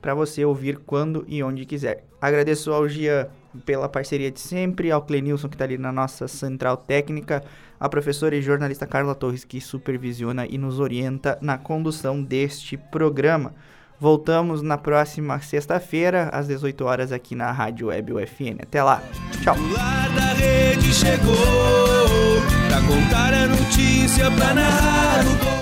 para 0.00 0.14
você 0.14 0.44
ouvir 0.44 0.78
quando 0.78 1.24
e 1.28 1.42
onde 1.42 1.64
quiser. 1.64 2.04
Agradeço 2.20 2.72
ao 2.72 2.88
Gia 2.88 3.30
pela 3.64 3.88
parceria 3.88 4.30
de 4.30 4.40
sempre, 4.40 4.90
ao 4.90 5.02
Clenilson 5.02 5.48
que 5.48 5.54
está 5.54 5.64
ali 5.64 5.78
na 5.78 5.92
nossa 5.92 6.26
central 6.26 6.76
técnica, 6.76 7.44
a 7.78 7.88
professora 7.88 8.34
e 8.34 8.42
jornalista 8.42 8.86
Carla 8.86 9.14
Torres 9.14 9.44
que 9.44 9.60
supervisiona 9.60 10.46
e 10.46 10.56
nos 10.56 10.80
orienta 10.80 11.38
na 11.40 11.58
condução 11.58 12.22
deste 12.22 12.76
programa. 12.76 13.54
Voltamos 14.02 14.62
na 14.62 14.76
próxima 14.76 15.40
sexta-feira, 15.40 16.28
às 16.32 16.48
18 16.48 16.84
horas, 16.84 17.12
aqui 17.12 17.36
na 17.36 17.52
Rádio 17.52 17.86
Web 17.86 18.14
UFN. 18.14 18.58
Até 18.60 18.82
lá. 18.82 19.00
Tchau. 19.44 19.54
o. 25.58 25.61